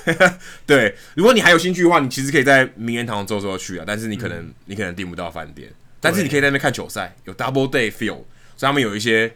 [0.65, 8.23] 对，如果你还有兴趣的话，你其实可以在名人堂周周去啊，但是你可能、嗯、你可能订不到饭店，但是你可以在那边看球赛，有 Double Day Field，
[8.57, 9.35] 所以他们有一些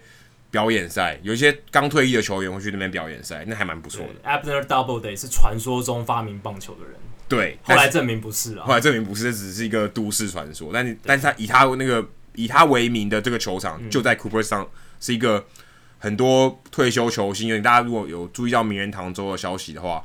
[0.53, 4.31] 表演赛，有一些刚退役的球员会去那边表演赛，那还蛮不错的。
[4.31, 6.95] Abner Double Day 是传说中发明棒球的人，
[7.35, 12.07] 对，后来证明不是了，后来证明不是，这只是一个都市传说，但是但是他以他那个。
[12.37, 14.66] 以他为名的这个球场就在 Cooperstown，
[14.99, 15.47] 是一个
[16.01, 17.47] 很多退休球星。
[17.47, 20.05] 因为大家如果有注意到名人堂周的消息的话，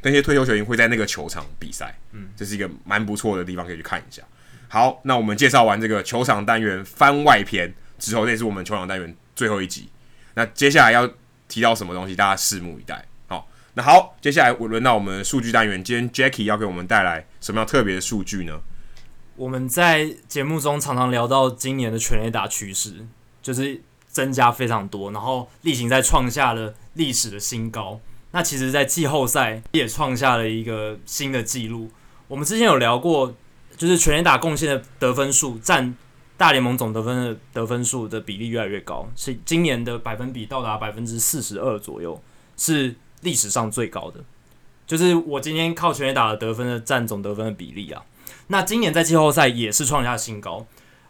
[0.00, 1.94] 那些退休球星会在那个球场比赛。
[2.12, 4.22] 嗯，这是一个蛮不错的地方，可以去看一下。
[4.68, 9.90] 好，那我们介绍完这个球场单元番外篇之后，这也是我们球场单元最后一集。
[10.32, 11.06] 那接下来要
[11.46, 13.04] 提到什么东西，大家拭目以待。
[13.78, 18.58] 那好，接下来我轮到我们数据单元，今天 Jacky 要给我们带来什么样特别的数据呢？
[19.36, 23.06] 我们在节目中常常聊到今年的全垒打趋势，
[23.42, 28.00] 就是增加非常多，然后例行赛创下了历史的新高。
[28.30, 31.90] 那其实，在季后赛也创下了一个新的纪录。
[32.28, 33.34] 我们之前有聊过，
[33.76, 35.94] 就是全垒打贡献的得分数占
[36.38, 42.18] 大联盟总得分的得分数的比例越来越高，是今年的百分比到达百分之四十二左右，
[42.56, 44.20] 是历史上最高的。
[44.86, 48.02] 就是我今天靠全垒打的得分的占总得分的比例啊。
[48.48, 50.66] 那今年在季后赛也是创下新高。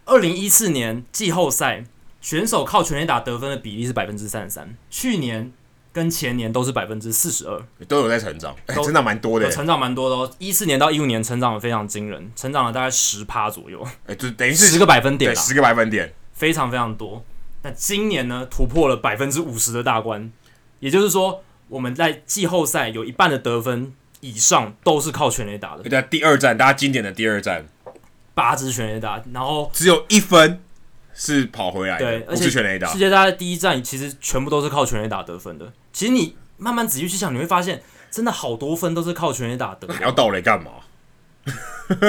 [0.06, 1.84] 二零一四年季后赛
[2.20, 5.52] 选手靠全垒打得分的比例是百分之三十三，去年
[5.92, 10.30] 跟前年都是百分之四十二，都有在成长，欸、成长蛮多的，成长蛮多的哦。
[10.38, 17.24] 一四年到一五年成长的非常惊人，成长了大概十趴左右，哎、欸，就等于是十个百分点，对，十个百分点，非常非常多。
[17.62, 20.32] 那今年呢，突破了百分之五十的大关，
[20.80, 23.92] 也就是说，我们在季后赛有一半的得分。
[24.20, 25.88] 以上都是靠全垒打的。
[25.88, 27.64] 在第二战，大家经典的第二战，
[28.34, 30.60] 八支全垒打，然后只有一分
[31.14, 32.88] 是跑回来的，对，不是全垒打。
[32.88, 35.70] 世界大赛第一战其实全部都是靠全垒打得分的。
[35.92, 39.92] 其实你慢慢仔细去想，你会发现真的好多分都是靠全垒打得。
[39.92, 40.70] 还要倒垒干嘛？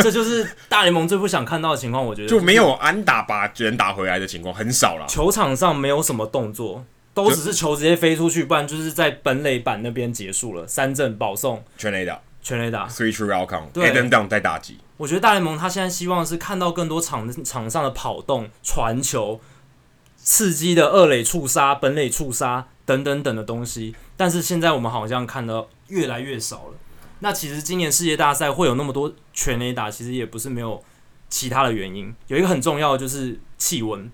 [0.01, 2.03] 这就是大联盟最不想看到的情况。
[2.03, 5.05] 我觉得就没有安打把人打回来的情况很少了。
[5.08, 6.86] 球场上没有什么动作。
[7.18, 10.68] 都只是球直接飞出去，不然就是在本垒板那边结束了。
[10.68, 14.78] 三振保送，全垒打，全垒打，three true outcome，Adam Down 在打击。
[14.97, 19.41] 我觉得大联盟他现在希望是看到更多场场上的跑动、传球、
[20.15, 23.95] 刺激的二垒触杀、本垒触杀等等等的东西。
[24.15, 26.76] 但是现在我们好像看到越来越少了。
[27.22, 30.84] 那其实今年世界大赛会有那么多全垒打，其实也不是没有
[31.30, 32.13] 其他的原因。
[32.28, 34.11] 有一个很重要的就是气温。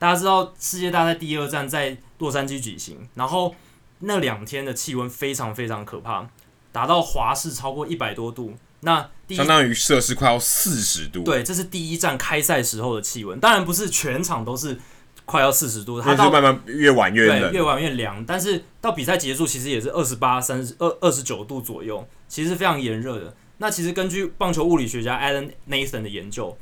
[0.00, 3.54] 大家知道世界大赛第二站在洛杉矶举行，然后
[3.98, 6.30] 那两天的气温非常非常可怕，
[6.70, 8.54] 达到华氏超过一百多度。
[8.82, 11.22] 那相当于摄氏快要四十度。
[11.22, 14.78] 对，这是第一站开赛时候的气温，当然不是全场都是
[15.24, 18.24] 快要四十度，它是慢慢越晚越冷，越晚越凉。
[18.24, 23.34] 但是到比赛结束，其实也是二十八、三十二、二十九度左右，其实是非常炎热的。
[23.58, 26.56] 那其实根据棒球物理学家 Alan Nathan 的研究，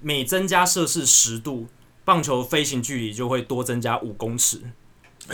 [0.00, 1.68] 每增加摄氏十度。
[2.02, 4.62] 棒球飞行距离就会多增加五公尺，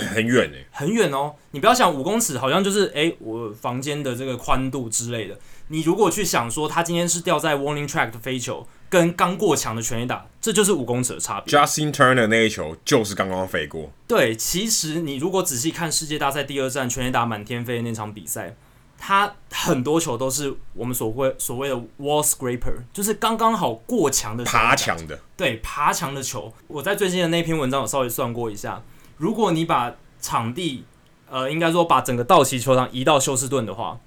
[0.05, 1.35] 很远诶，很远哦。
[1.53, 5.39] 你不要想五公尺，好像就是诶、欸，我房间的这个宽度之类的。
[5.69, 11.59] 你如果去想说，他今天是掉在 warning track 的飞球，跟刚过墙的全垒打，这就是五公尺的差别。
[11.59, 13.91] Justin Turner 那一球就是刚刚飞过。
[14.07, 18.55] 对，其实你如果仔细看世界大赛第二战全垒打满天飞的那场比赛。
[18.99, 26.51] 他很多球都是我们所谓所谓的 wall scraper，就是刚刚好过墙的爬墙的，对，爬墙的球。
[26.67, 28.83] 我在最近的那篇文章有稍微算过一下，
[29.17, 30.85] 如果你把场地，
[31.29, 33.99] 呃，应该说把整个道奇球场移到休斯顿的话，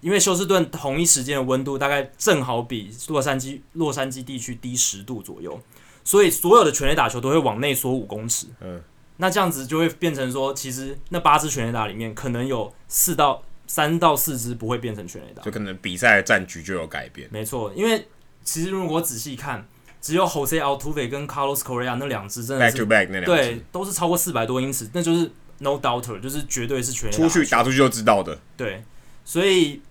[0.00, 5.60] 因为休斯顿同一时间的温度大概正好比洛杉矶洛杉矶地区低十度左右，
[6.04, 8.46] 所以所有的全垒打球都会往内缩五公尺。
[8.60, 8.80] 嗯，
[9.18, 13.42] 那这样子就会变成说，其实那八支全垒打里面可能有四到。
[13.72, 17.28] 三到四支不会变成全垒打，就可能比赛的战局就有改变。
[17.30, 18.04] 没错，因为
[18.42, 19.64] 其实如果仔细看，
[20.00, 28.38] 只有 Jose Altuve 跟 Carlos Correa 那两只真的是 back to back 那两只对，都是超过四百多英尺，那就是 no doubter，就是绝对是全出去打出去就知道的。
[28.56, 28.82] 对，
[29.24, 29.82] 所以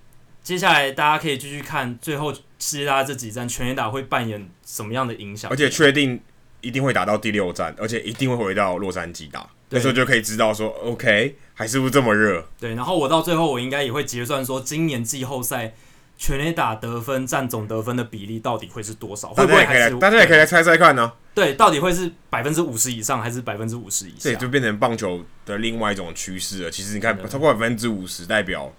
[0.41, 6.19] 接下来大家可以继续看最后世界大赛这几站全垒打会扮演什么样的影响，而且确定
[6.61, 12.43] 一定会打到第六站，而且一定会回到洛杉矶打，那时候就可以知道说 OK 还是不是这么热。
[12.59, 15.75] 对，然后我到最后我应该也会结算说今年季后赛。
[16.21, 19.29] 全垒打得分占总得分的比例到底会是多少？
[19.29, 21.15] 会不会还是大家也可以来猜猜看呢、啊？
[21.33, 24.29] 对，到底会是百分之五十以上，还是百分之五十以下？
[24.29, 26.69] 这就变成棒球的另外一种趋势了。
[26.69, 28.69] 其实你看，超过百分之五十，代表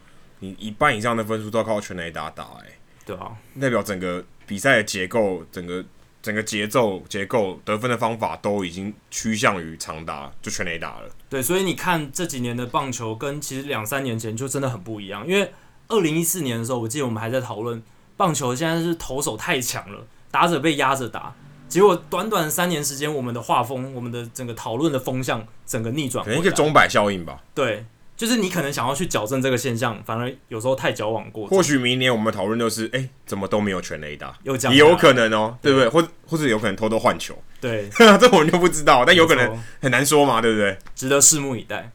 [0.41, 5.83] 你一半以上的分数都要靠全垒打打、欸，哎，对啊，代表整个比赛的结构、整个
[6.21, 11.09] 整个节奏、结构、得分的方法都已经趋向于长打，就全垒打了。
[11.31, 15.51] 对，所以你看这几年的棒球跟其实两三年前就真的很不一样，因为。
[15.91, 17.83] 二零一四年的时候，我记得我们还在讨论
[18.17, 21.35] 棒球，现在是投手太强了，打者被压着打。
[21.69, 26.25] 结果短短三年时间，我们的画风，我们的整个讨论的风向，整个逆转。
[26.25, 27.41] 可能一个钟摆效应吧。
[27.55, 27.85] 对，
[28.17, 31.47] 就是你可能想要去矫正这个现象，反而有时候太矫枉过。
[31.47, 34.37] 或许明年我们讨论就是，哎、欸，怎么都没有全雷打？
[34.43, 35.89] 有讲也有可能哦、喔，对不对？
[35.89, 37.37] 或或者有可能偷偷换球。
[37.61, 37.89] 对，
[38.19, 40.77] 这我们就不知道，但有可能很难说嘛，对不对？
[40.97, 41.93] 值得拭目以待。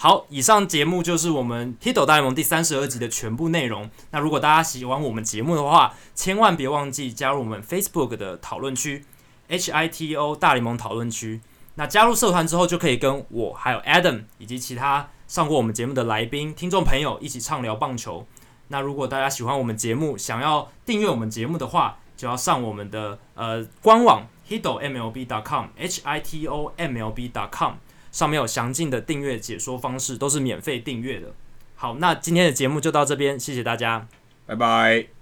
[0.00, 3.90] 好，以上节目就是我们《Hito 大联盟》第三十二集的全部内容。
[4.12, 9.04] 那如果大家喜欢我们节目的话，千万别忘记加入我们 Facebook 的讨论区
[9.48, 11.40] HITO 大联盟讨论区。
[11.74, 18.24] 那加入社团之后，就可以跟我还有 Adam 以及其他上过我们节目的来宾、听众朋友一起畅聊棒球。
[18.68, 27.72] 那如果大家喜欢我们节目，想要订阅我们节目的话，就要上我们的呃官网 hitomlb.com HITOMLB.com。
[28.18, 31.32] 上面有详尽的订阅解说方式，都是免费订阅的。
[31.76, 34.08] 好，那今天的节目就到这边，谢谢大家，
[34.44, 35.17] 拜拜。